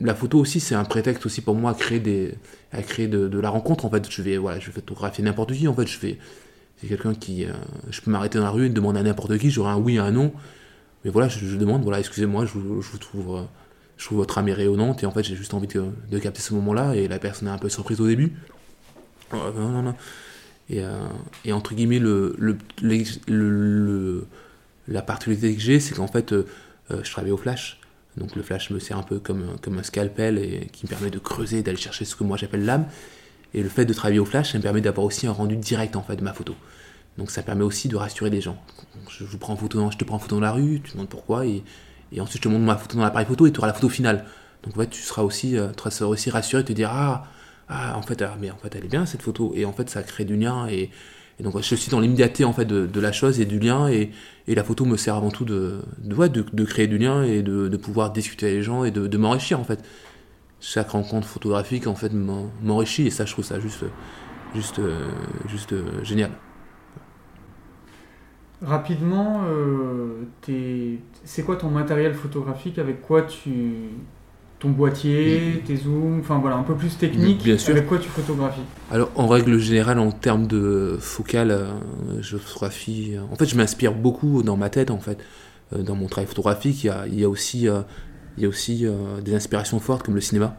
la 0.00 0.14
photo 0.14 0.38
aussi 0.38 0.60
c'est 0.60 0.74
un 0.74 0.84
prétexte 0.84 1.26
aussi 1.26 1.40
pour 1.40 1.54
moi 1.54 1.72
à 1.72 1.74
créer 1.74 2.00
des 2.00 2.34
à 2.72 2.82
créer 2.82 3.08
de, 3.08 3.38
la 3.38 3.50
rencontre 3.50 3.84
en 3.84 3.90
fait. 3.90 4.08
Je 4.10 4.22
vais 4.22 4.36
voilà 4.36 4.58
je 4.60 4.66
vais 4.66 4.72
photographier 4.72 5.24
n'importe 5.24 5.52
qui 5.52 5.66
en 5.68 5.74
fait. 5.74 5.86
Je 5.86 5.98
vais 5.98 6.18
c'est 6.80 6.86
quelqu'un 6.86 7.14
qui 7.14 7.44
euh, 7.44 7.52
je 7.90 8.00
peux 8.00 8.10
m'arrêter 8.10 8.38
dans 8.38 8.44
la 8.44 8.50
rue 8.50 8.66
et 8.66 8.68
demander 8.68 9.00
à 9.00 9.02
n'importe 9.02 9.36
qui 9.38 9.50
j'aurai 9.50 9.70
un 9.72 9.76
oui 9.78 9.98
un 9.98 10.10
non. 10.10 10.32
Mais 11.04 11.10
voilà 11.10 11.28
je, 11.28 11.44
je 11.44 11.56
demande 11.56 11.82
voilà 11.82 11.98
excusez-moi 11.98 12.46
je, 12.46 12.52
vous- 12.58 12.82
trouve 12.98 13.36
euh, 13.38 13.42
je 13.96 14.04
trouve 14.04 14.18
votre 14.18 14.38
âme 14.38 14.48
rayonnante 14.50 15.02
et 15.02 15.06
en 15.06 15.10
fait 15.10 15.24
j'ai 15.24 15.36
juste 15.36 15.54
envie 15.54 15.68
de, 15.68 16.18
capter 16.18 16.40
ce 16.40 16.54
moment 16.54 16.72
là 16.74 16.94
et 16.94 17.08
la 17.08 17.18
personne 17.18 17.48
est 17.48 17.50
un 17.50 17.58
peu 17.58 17.68
surprise 17.68 18.00
au 18.00 18.06
début. 18.06 18.32
Euh, 19.34 19.92
et, 21.44 21.52
entre 21.52 21.74
guillemets 21.74 21.98
le, 21.98 22.36
le, 22.38 22.56
le- 23.26 24.26
la 24.86 25.02
particularité 25.02 25.54
que 25.54 25.60
j'ai, 25.60 25.80
c'est 25.80 25.94
qu'en 25.94 26.06
fait, 26.06 26.34
je 26.90 27.10
travaille 27.10 27.30
au 27.32 27.36
flash. 27.36 27.78
Donc 28.18 28.36
le 28.36 28.42
flash 28.42 28.70
me 28.70 28.78
sert 28.78 28.98
un 28.98 29.02
peu 29.02 29.18
comme, 29.18 29.44
un- 29.78 29.82
scalpel 29.82 30.38
et 30.38 30.68
qui 30.72 30.86
me 30.86 30.88
permet 30.88 31.10
de 31.10 31.18
creuser, 31.18 31.62
d'aller 31.62 31.78
chercher 31.78 32.04
ce 32.04 32.16
que 32.16 32.24
moi 32.24 32.36
j'appelle 32.36 32.64
l'âme. 32.64 32.86
Et 33.54 33.62
le 33.62 33.68
fait 33.68 33.84
de 33.84 33.94
travailler 33.94 34.18
au 34.18 34.24
flash, 34.24 34.52
ça 34.52 34.58
me 34.58 34.62
permet 34.62 34.80
d'avoir 34.80 35.06
aussi 35.06 35.26
un 35.26 35.32
rendu 35.32 35.56
direct 35.56 35.96
en 35.96 36.02
fait 36.02 36.16
de 36.16 36.22
ma 36.22 36.32
photo. 36.32 36.54
Donc 37.16 37.30
ça 37.30 37.42
permet 37.42 37.64
aussi 37.64 37.88
de 37.88 37.96
rassurer 37.96 38.30
les 38.30 38.40
gens. 38.40 38.60
Je, 39.08 39.24
vous 39.24 39.38
prends 39.38 39.54
en 39.54 39.56
photo 39.56 39.90
je 39.90 39.96
te 39.96 40.04
prends 40.04 40.16
en 40.16 40.18
photo 40.20 40.36
dans 40.36 40.42
la 40.42 40.52
rue, 40.52 40.80
tu 40.84 40.92
demandes 40.92 41.08
pourquoi, 41.08 41.46
et, 41.46 41.62
et 42.12 42.20
ensuite 42.20 42.42
je 42.42 42.48
te 42.48 42.52
montre 42.52 42.64
ma 42.64 42.76
photo 42.76 42.96
dans 42.96 43.04
l'appareil 43.04 43.26
photo 43.26 43.46
et 43.46 43.52
tu 43.52 43.58
auras 43.58 43.68
la 43.68 43.74
photo 43.74 43.88
finale. 43.88 44.24
Donc 44.62 44.76
en 44.76 44.80
fait, 44.80 44.90
tu 44.90 45.02
seras 45.02 45.22
aussi, 45.22 45.56
euh, 45.56 45.68
aussi 46.02 46.30
rassuré, 46.30 46.64
te 46.64 46.72
dire 46.72 46.90
ah, 46.92 47.26
ah 47.68 47.96
en 47.96 48.02
fait, 48.02 48.22
ah, 48.22 48.36
en 48.36 48.58
fait 48.58 48.74
elle 48.76 48.84
est 48.84 48.88
bien 48.88 49.06
cette 49.06 49.22
photo. 49.22 49.52
Et 49.54 49.64
en 49.64 49.72
fait 49.72 49.88
ça 49.88 50.02
crée 50.02 50.24
du 50.24 50.36
lien 50.36 50.68
et, 50.68 50.90
et 51.38 51.42
donc 51.42 51.60
je 51.60 51.74
suis 51.74 51.90
dans 51.90 52.00
l'immédiateté 52.00 52.44
en 52.44 52.52
fait 52.52 52.64
de, 52.64 53.00
la 53.00 53.12
chose 53.12 53.40
et 53.40 53.44
du 53.44 53.58
lien 53.58 53.88
et, 53.88 54.10
la 54.46 54.64
photo 54.64 54.84
me 54.84 54.96
sert 54.96 55.14
avant 55.14 55.30
tout 55.30 55.44
de, 55.44 55.82
créer 56.64 56.86
du 56.86 56.98
lien 56.98 57.22
et 57.22 57.42
de, 57.42 57.76
pouvoir 57.76 58.12
discuter 58.12 58.46
avec 58.46 58.58
les 58.58 58.62
gens 58.62 58.84
et 58.84 58.90
de, 58.90 59.18
m'enrichir 59.18 59.60
en 59.60 59.64
fait. 59.64 59.84
Chaque 60.60 60.90
rencontre 60.90 61.28
photographique 61.28 61.86
en 61.86 61.94
fait 61.94 62.12
m'en- 62.12 62.50
m'enrichit 62.62 63.06
et 63.06 63.10
ça 63.10 63.24
je 63.24 63.32
trouve 63.32 63.44
ça 63.44 63.60
juste, 63.60 63.84
juste, 64.54 64.80
juste 65.46 65.74
génial. 66.02 66.32
Rapidement, 68.60 69.42
euh, 69.46 70.24
c'est 71.24 71.44
quoi 71.44 71.54
ton 71.56 71.70
matériel 71.70 72.12
photographique? 72.14 72.78
Avec 72.78 73.02
quoi 73.02 73.22
tu. 73.22 73.90
Ton 74.60 74.70
boîtier, 74.70 75.62
tes 75.64 75.76
zooms, 75.76 76.18
enfin 76.20 76.38
voilà, 76.40 76.56
un 76.56 76.64
peu 76.64 76.74
plus 76.74 76.96
technique. 76.98 77.44
Bien 77.44 77.56
sûr. 77.58 77.70
Avec 77.74 77.86
quoi 77.86 77.98
tu 77.98 78.08
photographies 78.08 78.60
Alors, 78.90 79.10
en 79.14 79.28
règle 79.28 79.56
générale, 79.58 80.00
en 80.00 80.10
termes 80.10 80.48
de 80.48 80.96
focale, 81.00 81.52
euh, 81.52 81.66
je 82.20 82.36
photographie. 82.36 83.12
euh, 83.14 83.20
En 83.32 83.36
fait, 83.36 83.46
je 83.46 83.54
m'inspire 83.56 83.94
beaucoup 83.94 84.42
dans 84.42 84.56
ma 84.56 84.68
tête, 84.68 84.90
en 84.90 84.98
fait. 84.98 85.18
Euh, 85.72 85.82
Dans 85.82 85.94
mon 85.94 86.06
travail 86.08 86.26
photographique, 86.26 86.82
il 86.82 86.88
y 86.88 86.90
a, 86.90 87.06
il 87.06 87.20
y 87.20 87.22
a 87.24 87.28
aussi, 87.28 87.68
il 88.36 88.42
y 88.42 88.46
a 88.46 88.48
aussi 88.48 88.84
des 89.24 89.34
inspirations 89.34 89.78
fortes 89.78 90.04
comme 90.04 90.14
le 90.16 90.20
cinéma. 90.20 90.56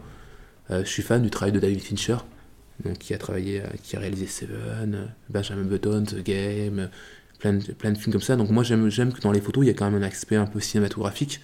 Je 0.70 0.84
suis 0.84 1.02
fan 1.02 1.20
du 1.20 1.30
travail 1.30 1.52
de 1.52 1.58
David 1.58 1.80
Fincher, 1.82 2.16
donc, 2.84 2.96
qui 2.98 3.12
a 3.12 3.18
travaillé, 3.18 3.60
qui 3.82 3.96
a 3.96 3.98
réalisé 3.98 4.26
Seven, 4.26 5.08
Benjamin 5.28 5.64
Button, 5.64 6.04
The 6.04 6.22
Game, 6.24 6.88
plein 7.40 7.54
de, 7.54 7.72
plein 7.72 7.90
de 7.90 7.98
films 7.98 8.12
comme 8.12 8.22
ça. 8.22 8.36
Donc, 8.36 8.50
moi, 8.50 8.62
j'aime 8.62 8.88
j'aime 8.88 9.12
que 9.12 9.20
dans 9.20 9.32
les 9.32 9.40
photos, 9.40 9.64
il 9.64 9.66
y 9.66 9.70
a 9.70 9.74
quand 9.74 9.90
même 9.90 10.00
un 10.00 10.06
aspect 10.06 10.36
un 10.36 10.46
peu 10.46 10.60
cinématographique, 10.60 11.40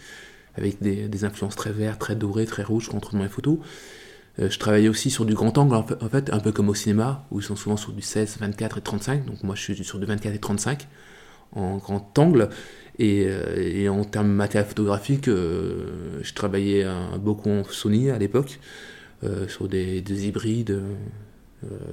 avec 0.56 0.80
des, 0.82 1.24
influences 1.24 1.56
très 1.56 1.72
vertes, 1.72 2.00
très 2.00 2.16
dorées, 2.16 2.46
très 2.46 2.62
rouges 2.62 2.88
qu'on 2.88 3.00
trouve 3.00 3.18
dans 3.18 3.24
les 3.24 3.30
photos. 3.30 3.58
Euh, 4.38 4.50
je 4.50 4.58
travaillais 4.58 4.88
aussi 4.88 5.10
sur 5.10 5.24
du 5.24 5.34
grand 5.34 5.56
angle, 5.58 5.74
en 5.74 5.82
fait, 5.82 6.30
en 6.30 6.36
un 6.36 6.40
peu 6.40 6.52
comme 6.52 6.68
au 6.68 6.74
cinéma, 6.74 7.26
où 7.30 7.40
ils 7.40 7.44
sont 7.44 7.56
souvent 7.56 7.76
sur 7.76 7.92
du 7.92 8.02
16, 8.02 8.38
24 8.40 8.78
et 8.78 8.80
35. 8.80 9.24
Donc 9.24 9.42
moi, 9.42 9.54
je 9.54 9.62
suis 9.62 9.84
sur 9.84 9.98
du 9.98 10.06
24 10.06 10.34
et 10.34 10.38
35 10.38 10.86
en 11.52 11.78
grand 11.78 12.18
angle. 12.18 12.48
Et, 12.98 13.26
euh, 13.28 13.88
en 13.90 14.04
termes 14.04 14.28
de 14.28 14.32
matériel 14.32 14.68
photographique, 14.68 15.28
euh, 15.28 16.20
je 16.22 16.32
travaillais 16.32 16.84
euh, 16.84 17.18
beaucoup 17.18 17.50
en 17.50 17.64
Sony 17.64 18.10
à 18.10 18.18
l'époque, 18.18 18.60
sur 19.48 19.66
des, 19.66 20.02
des 20.02 20.28
hybrides 20.28 20.80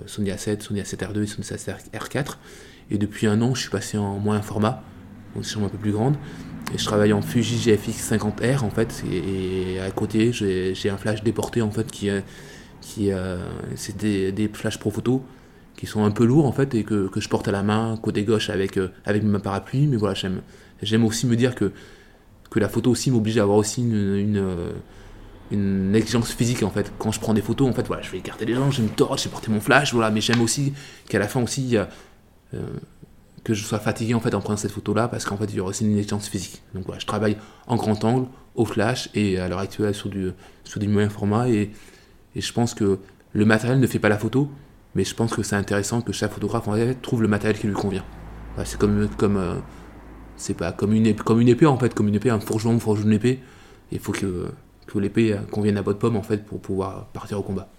Sony 0.05 0.29
A7, 0.29 0.61
Sony 0.61 0.81
A7R2 0.81 1.23
et 1.23 1.25
Sony 1.25 1.47
A7R4. 1.47 2.37
Et 2.91 2.97
depuis 2.99 3.25
un 3.25 3.41
an, 3.41 3.55
je 3.55 3.61
suis 3.61 3.69
passé 3.71 3.97
en 3.97 4.19
moins 4.19 4.41
format, 4.41 4.83
donc 5.33 5.45
c'est 5.45 5.57
un 5.57 5.67
peu 5.67 5.77
plus 5.77 5.93
grande. 5.93 6.15
Et 6.73 6.77
je 6.77 6.85
travaille 6.85 7.13
en 7.13 7.21
Fuji 7.21 7.57
GFX 7.57 8.13
50R 8.13 8.63
en 8.63 8.69
fait, 8.69 9.03
et, 9.11 9.79
à 9.79 9.91
côté 9.91 10.31
j'ai 10.31 10.89
un 10.89 10.97
flash 10.97 11.23
déporté 11.23 11.61
en 11.61 11.71
fait 11.71 11.91
qui, 11.91 12.09
euh, 12.09 12.21
qui 12.81 13.11
euh, 13.11 13.37
c'est 13.75 13.97
des, 13.97 14.31
des 14.31 14.47
flash 14.47 14.79
pro 14.79 14.89
photo 14.89 15.23
qui 15.75 15.85
sont 15.85 16.03
un 16.03 16.11
peu 16.11 16.25
lourds 16.25 16.45
en 16.45 16.51
fait 16.51 16.73
et 16.75 16.83
que, 16.83 17.07
que 17.07 17.19
je 17.19 17.29
porte 17.29 17.47
à 17.47 17.51
la 17.51 17.63
main 17.63 17.97
côté 18.01 18.23
gauche 18.23 18.49
avec, 18.49 18.79
avec 19.05 19.23
ma 19.23 19.39
parapluie. 19.39 19.87
Mais 19.87 19.97
voilà, 19.97 20.13
j'aime, 20.13 20.41
j'aime 20.81 21.03
aussi 21.03 21.27
me 21.27 21.35
dire 21.35 21.55
que, 21.55 21.71
que 22.49 22.59
la 22.59 22.69
photo 22.69 22.91
aussi 22.91 23.11
m'oblige 23.11 23.37
à 23.37 23.43
avoir 23.43 23.57
aussi 23.57 23.81
une, 23.81 24.15
une, 24.15 24.55
une, 25.51 25.95
exigence 25.95 26.31
physique 26.31 26.63
en 26.63 26.69
fait. 26.69 26.91
Quand 26.97 27.11
je 27.11 27.19
prends 27.19 27.33
des 27.33 27.41
photos, 27.41 27.67
en 27.67 27.73
fait, 27.73 27.85
voilà, 27.87 28.01
je 28.01 28.11
vais 28.11 28.19
écarter 28.19 28.45
les 28.45 28.53
gens, 28.53 28.71
j'ai 28.71 28.83
une 28.83 28.89
torche, 28.89 29.23
j'ai 29.23 29.29
porté 29.29 29.51
mon 29.51 29.59
flash, 29.59 29.93
voilà. 29.93 30.11
Mais 30.11 30.21
j'aime 30.21 30.41
aussi 30.41 30.73
qu'à 31.09 31.19
la 31.19 31.27
fin 31.27 31.41
aussi, 31.41 31.75
que 33.43 33.53
je 33.53 33.63
sois 33.63 33.79
fatigué 33.79 34.13
en 34.13 34.19
fait 34.19 34.33
en 34.33 34.39
prenant 34.39 34.57
cette 34.57 34.71
photo 34.71 34.93
là 34.93 35.07
parce 35.07 35.25
qu'en 35.25 35.37
fait 35.37 35.45
il 35.45 35.55
y 35.55 35.59
aura 35.59 35.71
aussi 35.71 35.85
une 35.85 35.97
exigence 35.97 36.27
physique. 36.27 36.61
Donc 36.73 36.85
voilà, 36.85 36.99
je 36.99 37.05
travaille 37.05 37.37
en 37.67 37.75
grand 37.75 38.03
angle, 38.03 38.27
au 38.55 38.65
flash 38.65 39.09
et 39.13 39.39
à 39.39 39.47
l'heure 39.47 39.59
actuelle 39.59 39.95
sur 39.95 40.09
du, 40.09 40.31
sur 40.63 40.81
moyen 40.87 41.09
format 41.09 41.49
et, 41.49 41.71
et, 42.35 42.41
je 42.41 42.53
pense 42.53 42.73
que 42.73 42.99
le 43.33 43.45
matériel 43.45 43.79
ne 43.79 43.87
fait 43.87 43.99
pas 43.99 44.09
la 44.09 44.17
photo, 44.17 44.49
mais 44.95 45.03
je 45.03 45.15
pense 45.15 45.33
que 45.33 45.43
c'est 45.43 45.55
intéressant 45.55 46.01
que 46.01 46.13
chaque 46.13 46.31
photographe 46.31 46.67
en 46.67 46.73
fait, 46.73 46.95
trouve 47.01 47.21
le 47.21 47.27
matériel 47.27 47.59
qui 47.59 47.67
lui 47.67 47.73
convient. 47.73 48.05
c'est 48.63 48.77
comme, 48.77 49.09
comme 49.17 49.37
euh, 49.37 49.55
pas 50.57 50.71
comme 50.71 50.93
une, 50.93 51.07
épée, 51.07 51.23
comme 51.23 51.41
une 51.41 51.47
épée 51.47 51.65
en 51.65 51.77
fait, 51.77 51.93
comme 51.93 52.07
une 52.07 52.15
épée, 52.15 52.29
un 52.29 52.39
forgeron 52.39 52.79
forge 52.79 53.01
une 53.01 53.13
épée. 53.13 53.39
Il 53.91 53.99
faut 53.99 54.11
que, 54.11 54.47
que 54.87 54.99
l'épée 54.99 55.37
convienne 55.51 55.77
à 55.77 55.81
votre 55.81 55.99
pomme 55.99 56.15
en 56.15 56.23
fait 56.23 56.45
pour 56.45 56.61
pouvoir 56.61 57.07
partir 57.07 57.39
au 57.39 57.43
combat. 57.43 57.69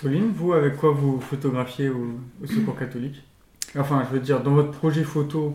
Pauline, 0.00 0.32
vous, 0.34 0.52
avec 0.52 0.76
quoi 0.76 0.92
vous 0.92 1.20
photographiez 1.20 1.90
au, 1.90 2.16
Secours 2.46 2.78
catholique? 2.78 3.22
Enfin, 3.78 4.02
je 4.08 4.14
veux 4.14 4.20
dire, 4.20 4.40
dans 4.40 4.52
votre 4.52 4.70
projet 4.70 5.04
photo 5.04 5.54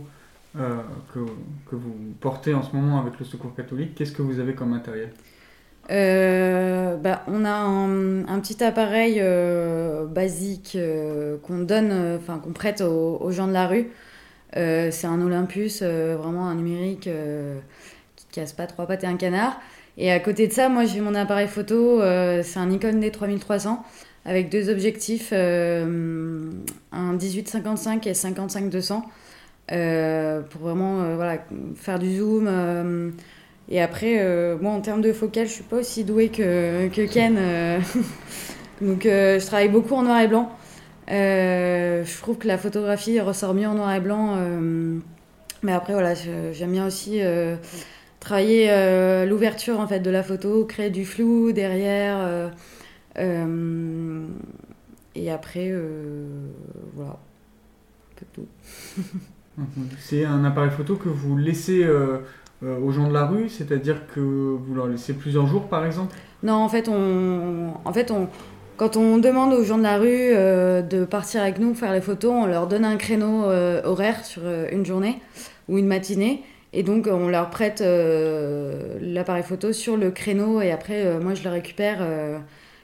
euh, 0.57 0.81
que, 1.13 1.19
vous 1.75 1.95
portez 2.21 2.53
en 2.53 2.61
ce 2.61 2.75
moment 2.75 3.01
avec 3.01 3.19
le 3.19 3.25
Secours 3.25 3.55
catholique, 3.55 3.95
qu'est-ce 3.95 4.11
que 4.11 4.21
vous 4.21 4.39
avez 4.39 4.53
comme 4.53 4.69
matériel? 4.69 5.11
Euh, 5.91 6.95
bah, 6.97 7.23
on 7.27 7.43
a 7.43 7.51
un, 7.51 8.39
petit 8.39 8.63
appareil 8.63 9.17
euh, 9.19 10.05
basique 10.05 10.77
qu'on 11.43 11.59
donne, 11.59 12.17
enfin 12.19 12.39
qu'on 12.39 12.53
prête 12.53 12.81
aux, 12.81 13.31
gens 13.31 13.47
de 13.47 13.53
la 13.53 13.67
rue. 13.67 13.87
c'est 14.53 15.05
un 15.05 15.21
Olympus, 15.21 15.81
vraiment 15.81 16.47
un 16.47 16.55
numérique 16.55 17.09
qui 18.15 18.25
casse 18.31 18.53
pas 18.53 18.67
trois 18.67 18.85
pattes 18.85 19.03
et 19.03 19.07
un 19.07 19.17
canard. 19.17 19.59
Et 19.97 20.11
à 20.11 20.19
côté 20.19 20.47
de 20.47 20.53
ça, 20.53 20.69
moi 20.69 20.85
j'ai 20.85 20.99
mon 21.01 21.15
appareil 21.15 21.47
photo, 21.47 21.99
c'est 22.43 22.59
un 22.59 22.67
Nikon 22.67 22.99
D3300 22.99 23.77
avec 24.25 24.49
deux 24.49 24.69
objectifs, 24.69 25.29
euh, 25.31 26.49
un 26.91 27.15
18-55 27.15 28.07
et 28.07 28.13
55-200, 28.13 29.03
euh, 29.71 30.41
pour 30.41 30.61
vraiment 30.61 31.01
euh, 31.01 31.15
voilà, 31.15 31.37
faire 31.75 31.99
du 31.99 32.17
zoom. 32.17 33.13
et 33.69 33.81
après, 33.81 34.19
moi 34.59 34.71
en 34.71 34.81
termes 34.81 35.01
de 35.01 35.13
focale, 35.13 35.47
je 35.47 35.53
suis 35.53 35.63
pas 35.63 35.77
aussi 35.77 36.03
douée 36.03 36.29
que, 36.29 36.87
que 36.87 37.05
Ken. 37.05 37.35
donc 38.81 39.03
je 39.03 39.45
travaille 39.45 39.69
beaucoup 39.69 39.93
en 39.93 40.03
noir 40.03 40.21
et 40.21 40.27
blanc. 40.27 40.51
je 41.07 42.21
trouve 42.21 42.37
que 42.37 42.47
la 42.47 42.57
photographie 42.57 43.19
ressort 43.19 43.53
mieux 43.53 43.67
en 43.67 43.75
noir 43.75 43.93
et 43.93 43.99
blanc. 43.99 44.37
mais 45.61 45.71
après, 45.71 45.93
voilà, 45.93 46.13
j'aime 46.51 46.71
bien 46.71 46.87
aussi 46.87 47.21
travailler 48.19 49.25
l'ouverture 49.27 49.79
en 49.79 49.87
fait 49.87 49.99
de 49.99 50.09
la 50.09 50.23
photo, 50.23 50.65
créer 50.65 50.89
du 50.89 51.05
flou 51.05 51.51
derrière. 51.51 52.51
Euh, 53.17 54.25
et 55.15 55.31
après, 55.31 55.69
euh, 55.69 56.25
voilà, 56.93 57.17
c'est 58.17 58.31
tout. 58.33 58.47
c'est 59.99 60.25
un 60.25 60.43
appareil 60.43 60.71
photo 60.71 60.95
que 60.95 61.09
vous 61.09 61.37
laissez 61.37 61.83
euh, 61.83 62.19
aux 62.61 62.91
gens 62.91 63.07
de 63.07 63.13
la 63.13 63.25
rue, 63.25 63.49
c'est-à-dire 63.49 64.07
que 64.13 64.19
vous 64.19 64.75
leur 64.75 64.87
laissez 64.87 65.13
plusieurs 65.13 65.47
jours 65.47 65.67
par 65.67 65.85
exemple? 65.85 66.15
Non, 66.43 66.55
en 66.55 66.69
fait, 66.69 66.89
on, 66.89 67.73
en 67.83 67.93
fait 67.93 68.11
on, 68.11 68.27
quand 68.77 68.97
on 68.97 69.17
demande 69.17 69.53
aux 69.53 69.63
gens 69.63 69.77
de 69.77 69.83
la 69.83 69.97
rue 69.97 70.33
de 70.83 71.05
partir 71.05 71.41
avec 71.41 71.59
nous 71.59 71.73
faire 71.73 71.93
les 71.93 72.01
photos, 72.01 72.31
on 72.31 72.45
leur 72.45 72.67
donne 72.67 72.83
un 72.85 72.97
créneau 72.97 73.45
horaire 73.83 74.25
sur 74.25 74.41
une 74.71 74.85
journée 74.85 75.21
ou 75.69 75.77
une 75.77 75.87
matinée. 75.87 76.43
Et 76.73 76.83
donc, 76.83 77.07
on 77.09 77.29
leur 77.29 77.49
prête 77.49 77.81
l'appareil 77.81 79.43
photo 79.43 79.71
sur 79.71 79.95
le 79.95 80.11
créneau 80.11 80.59
et 80.59 80.71
après, 80.71 81.19
moi, 81.19 81.33
je 81.33 81.43
le 81.43 81.49
récupère 81.51 81.99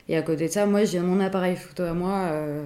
et 0.09 0.17
à 0.17 0.21
côté 0.21 0.47
de 0.47 0.51
ça, 0.51 0.65
moi, 0.65 0.83
j'ai 0.83 0.99
mon 0.99 1.19
appareil 1.19 1.55
photo 1.55 1.83
à 1.83 1.93
moi, 1.93 2.29
euh, 2.31 2.63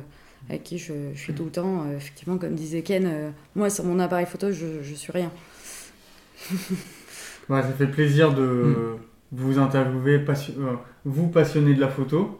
avec 0.50 0.64
qui 0.64 0.78
je, 0.78 0.94
suis 1.16 1.34
tout 1.34 1.46
le 1.46 1.52
temps. 1.52 1.84
Euh, 1.84 1.98
effectivement, 1.98 2.38
comme 2.38 2.56
disait 2.56 2.82
Ken, 2.82 3.06
euh, 3.06 3.30
moi, 3.56 3.70
sur 3.70 3.84
mon 3.84 4.00
appareil 4.00 4.26
photo, 4.26 4.52
je, 4.52 4.82
je 4.82 4.94
suis 4.94 5.12
rien. 5.12 5.32
ça 7.50 7.64
fait 7.78 7.88
plaisir 7.88 8.34
de 8.34 8.44
mm. 8.44 8.98
vous 9.34 9.60
interviewer, 9.60 10.24
vous 11.04 11.28
passionner 11.28 11.74
de 11.74 11.82
la 11.82 11.90
photo. 11.90 12.40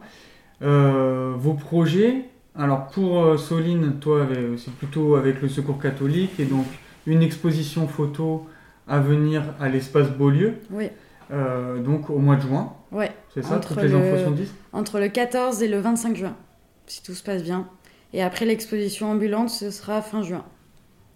vos 0.60 1.54
projets, 1.54 2.24
alors 2.54 2.88
pour 2.88 3.38
Soline, 3.38 3.98
toi, 4.00 4.26
c'est 4.56 4.72
plutôt 4.74 5.16
avec 5.16 5.42
le 5.42 5.48
Secours 5.48 5.78
catholique, 5.78 6.40
et 6.40 6.44
donc 6.46 6.66
une 7.06 7.22
exposition 7.22 7.86
photo 7.86 8.46
à 8.88 8.98
venir 9.00 9.42
à 9.60 9.68
l'espace 9.68 10.10
Beaulieu. 10.10 10.54
Oui. 10.70 10.88
donc 11.30 12.10
au 12.10 12.18
mois 12.18 12.36
de 12.36 12.42
juin. 12.42 12.75
Ouais. 12.92 13.10
C'est 13.34 13.42
ça, 13.42 13.58
toutes 13.58 13.82
les 13.82 13.92
infos 13.92 14.24
sont 14.24 14.30
dites 14.30 14.52
Entre 14.72 15.00
le 15.00 15.08
14 15.08 15.62
et 15.62 15.68
le 15.68 15.78
25 15.78 16.16
juin, 16.16 16.36
si 16.86 17.02
tout 17.02 17.14
se 17.14 17.22
passe 17.22 17.42
bien. 17.42 17.68
Et 18.12 18.22
après 18.22 18.44
l'exposition 18.46 19.10
ambulante, 19.10 19.50
ce 19.50 19.70
sera 19.70 20.00
fin 20.02 20.22
juin. 20.22 20.44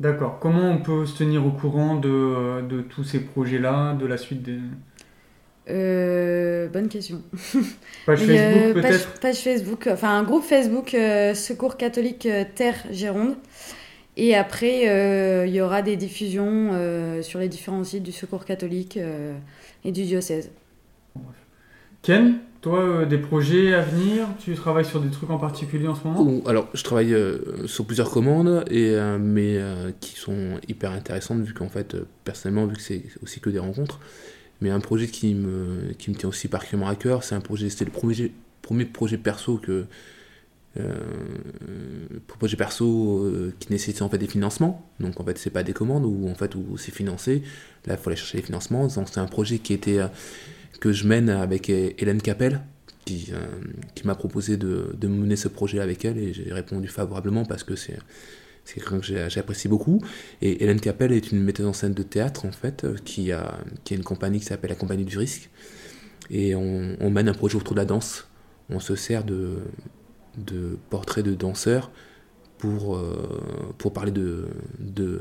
D'accord. 0.00 0.38
Comment 0.40 0.70
on 0.70 0.78
peut 0.78 1.04
se 1.04 1.18
tenir 1.18 1.46
au 1.46 1.50
courant 1.50 1.94
de, 1.94 2.08
euh, 2.08 2.62
de 2.62 2.80
tous 2.80 3.04
ces 3.04 3.20
projets-là, 3.20 3.92
de 3.94 4.06
la 4.06 4.16
suite 4.16 4.42
des... 4.42 4.58
Euh, 5.68 6.68
bonne 6.68 6.88
question. 6.88 7.22
Page 8.06 8.20
Facebook 8.20 8.40
euh, 8.40 8.72
peut-être 8.72 9.20
page, 9.20 9.36
Facebook, 9.36 9.88
enfin 9.92 10.18
un 10.18 10.24
groupe 10.24 10.42
Facebook 10.42 10.96
Secours 11.34 11.76
catholique 11.76 12.26
Terre 12.54 12.76
Gironde. 12.90 13.36
Et 14.16 14.34
après, 14.34 15.46
il 15.46 15.54
y 15.54 15.60
aura 15.60 15.82
des 15.82 15.96
diffusions 15.96 16.72
sur 17.22 17.38
les 17.38 17.48
différents 17.48 17.84
sites 17.84 18.02
du 18.02 18.10
Secours 18.10 18.44
catholique 18.44 18.98
et 19.84 19.92
du 19.92 20.02
diocèse. 20.02 20.50
Ken, 22.02 22.38
toi, 22.62 22.80
euh, 22.80 23.06
des 23.06 23.18
projets 23.18 23.74
à 23.74 23.82
venir? 23.82 24.26
Tu 24.42 24.54
travailles 24.54 24.84
sur 24.84 25.00
des 25.00 25.10
trucs 25.10 25.30
en 25.30 25.38
particulier 25.38 25.86
en 25.86 25.94
ce 25.94 26.06
moment? 26.06 26.42
Alors, 26.46 26.68
je 26.72 26.82
travaille 26.82 27.12
euh, 27.12 27.66
sur 27.66 27.84
plusieurs 27.84 28.10
commandes, 28.10 28.64
et, 28.70 28.90
euh, 28.90 29.18
mais 29.18 29.58
qui 30.00 30.16
sont 30.16 30.58
hyper 30.68 30.92
intéressantes, 30.92 31.42
vu 31.42 31.52
qu'en 31.52 31.68
fait, 31.68 31.96
personnellement, 32.24 32.66
vu 32.66 32.76
que 32.76 32.82
c'est 32.82 33.04
aussi 33.22 33.40
que 33.40 33.50
des 33.50 33.58
rencontres. 33.58 34.00
Mais 34.62 34.70
un 34.70 34.80
projet 34.80 35.08
qui 35.08 35.34
me, 35.34 35.92
qui 35.98 36.10
me 36.10 36.16
tient 36.16 36.28
aussi 36.28 36.48
particulièrement 36.48 36.90
à 36.90 36.96
cœur, 36.96 37.24
c'est 37.24 37.34
un 37.34 37.40
projet, 37.40 37.70
c'était 37.70 37.86
le 37.86 37.90
premier, 37.90 38.32
premier 38.62 38.84
projet 38.84 39.18
perso 39.18 39.58
que. 39.58 39.86
projet 42.28 42.56
perso 42.56 43.28
qui 43.58 43.72
nécessite 43.72 44.02
en 44.02 44.08
fait 44.08 44.18
des 44.18 44.28
financements 44.28 44.88
donc 45.00 45.18
en 45.18 45.24
fait 45.24 45.36
c'est 45.36 45.50
pas 45.50 45.64
des 45.64 45.72
commandes 45.72 46.04
ou 46.04 46.28
en 46.28 46.34
fait 46.36 46.54
où 46.54 46.78
c'est 46.78 46.94
financé 46.94 47.42
là 47.86 47.94
il 47.94 48.00
faut 48.00 48.08
aller 48.08 48.16
chercher 48.16 48.38
les 48.38 48.44
financements 48.44 48.86
donc 48.86 49.08
c'est 49.10 49.18
un 49.18 49.26
projet 49.26 49.58
qui 49.58 49.72
était 49.72 49.98
que 50.78 50.92
je 50.92 51.06
mène 51.06 51.28
avec 51.28 51.68
Hélène 51.68 52.22
Capel, 52.22 52.60
qui, 53.04 53.28
euh, 53.32 53.38
qui 53.94 54.06
m'a 54.06 54.14
proposé 54.14 54.56
de, 54.56 54.94
de, 54.96 55.08
mener 55.08 55.36
ce 55.36 55.48
projet 55.48 55.80
avec 55.80 56.04
elle 56.04 56.18
et 56.18 56.32
j'ai 56.32 56.52
répondu 56.52 56.88
favorablement 56.88 57.44
parce 57.44 57.64
que 57.64 57.74
c'est 57.74 57.98
quelqu'un 58.74 59.00
que 59.00 59.28
j'apprécie 59.28 59.68
beaucoup. 59.68 60.02
Et 60.42 60.62
Hélène 60.62 60.80
Capel 60.80 61.12
est 61.12 61.32
une 61.32 61.42
metteuse 61.42 61.66
en 61.66 61.72
scène 61.72 61.94
de 61.94 62.02
théâtre 62.02 62.44
en 62.46 62.52
fait, 62.52 62.86
qui 63.04 63.32
a, 63.32 63.58
qui 63.84 63.94
a 63.94 63.96
une 63.96 64.04
compagnie 64.04 64.38
qui 64.38 64.46
s'appelle 64.46 64.70
la 64.70 64.76
Compagnie 64.76 65.04
du 65.04 65.18
Risque. 65.18 65.50
Et 66.30 66.54
on, 66.54 66.96
on, 67.00 67.10
mène 67.10 67.28
un 67.28 67.34
projet 67.34 67.56
autour 67.56 67.74
de 67.74 67.80
la 67.80 67.84
danse. 67.84 68.28
On 68.68 68.78
se 68.78 68.94
sert 68.94 69.24
de, 69.24 69.56
de 70.38 70.78
portraits 70.90 71.24
de 71.24 71.34
danseurs 71.34 71.90
pour, 72.58 72.96
euh, 72.96 73.72
pour 73.78 73.92
parler 73.92 74.12
de, 74.12 74.46
de, 74.78 75.20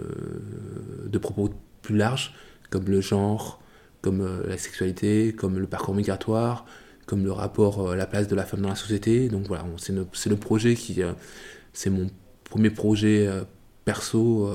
de 1.08 1.18
propos 1.18 1.50
plus 1.82 1.98
larges, 1.98 2.36
comme 2.70 2.86
le 2.86 3.02
genre, 3.02 3.62
comme 4.02 4.22
euh, 4.22 4.48
la 4.48 4.58
sexualité, 4.58 5.34
comme 5.34 5.60
le 5.60 5.68
parcours 5.68 5.96
migratoire, 5.96 6.66
comme 7.06 7.24
le 7.24 7.32
rapport, 7.32 7.90
euh, 7.90 7.96
la 7.96 8.06
place 8.06 8.28
de 8.28 8.36
la 8.36 8.46
femme 8.46 8.62
dans 8.62 8.70
la 8.70 8.76
société. 8.76 9.30
Donc 9.30 9.48
voilà, 9.48 9.66
c'est 9.78 9.94
le, 9.94 10.36
projet 10.36 10.76
qui. 10.76 11.02
Euh, 11.04 11.14
c'est 11.74 11.90
mon 11.90 12.10
premier 12.44 12.70
projet 12.72 13.30
perso 13.86 14.50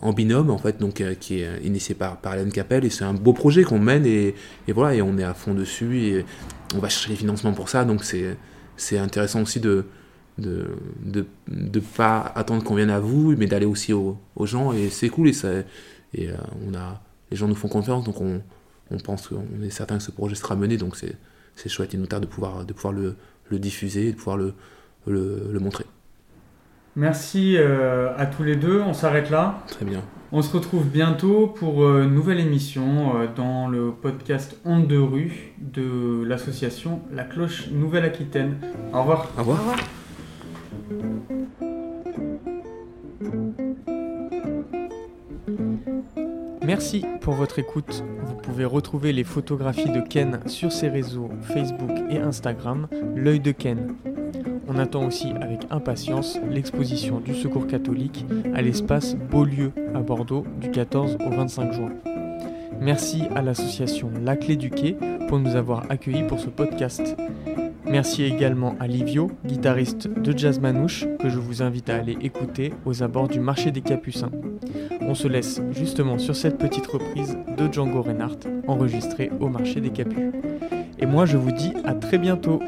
en 0.00 0.12
binôme, 0.14 0.48
en 0.50 0.56
fait, 0.56 0.78
donc 0.78 1.02
qui 1.20 1.40
est 1.40 1.62
initié 1.62 1.94
par, 1.94 2.18
par 2.18 2.34
Hélène 2.34 2.50
Capel. 2.50 2.86
Et 2.86 2.90
c'est 2.90 3.04
un 3.04 3.12
beau 3.12 3.34
projet 3.34 3.62
qu'on 3.62 3.78
mène 3.78 4.06
et, 4.06 4.34
voilà, 4.68 4.94
et 4.94 5.02
on 5.02 5.18
est 5.18 5.22
à 5.22 5.34
fond 5.34 5.52
dessus 5.52 5.98
et 5.98 6.24
on 6.74 6.78
va 6.78 6.88
chercher 6.88 7.10
les 7.10 7.16
financements 7.16 7.52
pour 7.52 7.68
ça. 7.68 7.84
Donc 7.84 8.04
c'est 8.04 8.98
intéressant 8.98 9.42
aussi 9.42 9.60
de 9.60 9.84
de 10.38 10.66
de, 11.04 11.26
de 11.48 11.80
pas 11.80 12.32
attendre 12.34 12.64
qu'on 12.64 12.76
vienne 12.76 12.90
à 12.90 13.00
vous 13.00 13.34
mais 13.36 13.46
d'aller 13.46 13.66
aussi 13.66 13.92
aux, 13.92 14.16
gens 14.40 14.72
et 14.72 14.88
c'est 14.88 15.08
cool 15.08 15.28
et 15.28 15.32
ça 15.32 15.48
et 16.14 16.28
on 16.66 16.74
a 16.74 17.02
les 17.30 17.36
gens 17.36 17.48
nous 17.48 17.54
font 17.54 17.68
confiance, 17.68 18.04
donc 18.04 18.20
on, 18.20 18.42
on 18.90 18.98
pense 18.98 19.28
qu'on 19.28 19.62
est 19.62 19.70
certain 19.70 19.98
que 19.98 20.02
ce 20.02 20.10
projet 20.10 20.34
sera 20.34 20.56
mené, 20.56 20.76
donc 20.76 20.96
c'est 20.96 21.68
chouette, 21.68 21.92
il 21.92 22.00
nous 22.00 22.06
tarde 22.06 22.24
de 22.24 22.28
pouvoir, 22.28 22.64
de 22.64 22.72
pouvoir 22.72 22.92
le, 22.92 23.16
le 23.50 23.58
diffuser, 23.58 24.12
de 24.12 24.16
pouvoir 24.16 24.36
le, 24.36 24.54
le, 25.06 25.50
le 25.50 25.60
montrer. 25.60 25.84
Merci 26.96 27.56
euh, 27.56 28.10
à 28.16 28.26
tous 28.26 28.42
les 28.42 28.56
deux. 28.56 28.80
On 28.80 28.92
s'arrête 28.92 29.30
là. 29.30 29.62
Très 29.68 29.84
bien. 29.84 30.02
On 30.32 30.42
se 30.42 30.52
retrouve 30.54 30.84
bientôt 30.88 31.46
pour 31.46 31.84
euh, 31.84 32.02
une 32.02 32.14
nouvelle 32.14 32.40
émission 32.40 33.16
euh, 33.16 33.26
dans 33.34 33.68
le 33.68 33.92
podcast 33.92 34.56
Honte 34.64 34.88
de 34.88 34.98
rue 34.98 35.52
de 35.58 36.24
l'association 36.24 37.02
La 37.12 37.22
Cloche 37.22 37.70
Nouvelle-Aquitaine. 37.70 38.56
Au 38.92 39.00
revoir. 39.02 39.28
Au 39.36 39.40
revoir. 39.40 39.58
Au 39.58 39.62
revoir. 39.62 41.47
Merci 46.68 47.02
pour 47.22 47.32
votre 47.32 47.58
écoute. 47.58 48.04
Vous 48.26 48.34
pouvez 48.34 48.66
retrouver 48.66 49.14
les 49.14 49.24
photographies 49.24 49.88
de 49.90 50.00
Ken 50.00 50.40
sur 50.44 50.70
ses 50.70 50.90
réseaux 50.90 51.30
Facebook 51.40 51.92
et 52.10 52.18
Instagram, 52.18 52.88
l'œil 53.16 53.40
de 53.40 53.52
Ken. 53.52 53.94
On 54.68 54.78
attend 54.78 55.06
aussi 55.06 55.28
avec 55.40 55.60
impatience 55.70 56.38
l'exposition 56.50 57.20
du 57.20 57.34
Secours 57.34 57.66
catholique 57.66 58.26
à 58.54 58.60
l'espace 58.60 59.14
Beaulieu 59.14 59.72
à 59.94 60.00
Bordeaux 60.00 60.44
du 60.60 60.70
14 60.70 61.16
au 61.26 61.30
25 61.30 61.72
juin. 61.72 61.92
Merci 62.82 63.22
à 63.34 63.40
l'association 63.40 64.10
La 64.22 64.36
Clé 64.36 64.56
du 64.56 64.68
Quai 64.68 64.94
pour 65.26 65.38
nous 65.38 65.56
avoir 65.56 65.90
accueillis 65.90 66.24
pour 66.24 66.38
ce 66.38 66.50
podcast. 66.50 67.16
Merci 67.86 68.24
également 68.24 68.76
à 68.78 68.86
Livio, 68.86 69.30
guitariste 69.46 70.06
de 70.06 70.36
Jazz 70.36 70.60
Manouche, 70.60 71.06
que 71.18 71.30
je 71.30 71.38
vous 71.38 71.62
invite 71.62 71.88
à 71.88 71.96
aller 71.96 72.18
écouter 72.20 72.74
aux 72.84 73.02
abords 73.02 73.28
du 73.28 73.40
marché 73.40 73.70
des 73.70 73.80
Capucins. 73.80 74.30
On 75.00 75.14
se 75.14 75.28
laisse 75.28 75.60
justement 75.70 76.18
sur 76.18 76.36
cette 76.36 76.58
petite 76.58 76.86
reprise 76.86 77.36
de 77.56 77.72
Django 77.72 78.02
Reinhardt, 78.02 78.38
enregistrée 78.66 79.30
au 79.40 79.48
marché 79.48 79.80
des 79.80 79.90
Capus. 79.90 80.32
Et 80.98 81.06
moi 81.06 81.26
je 81.26 81.36
vous 81.36 81.52
dis 81.52 81.72
à 81.84 81.94
très 81.94 82.18
bientôt 82.18 82.60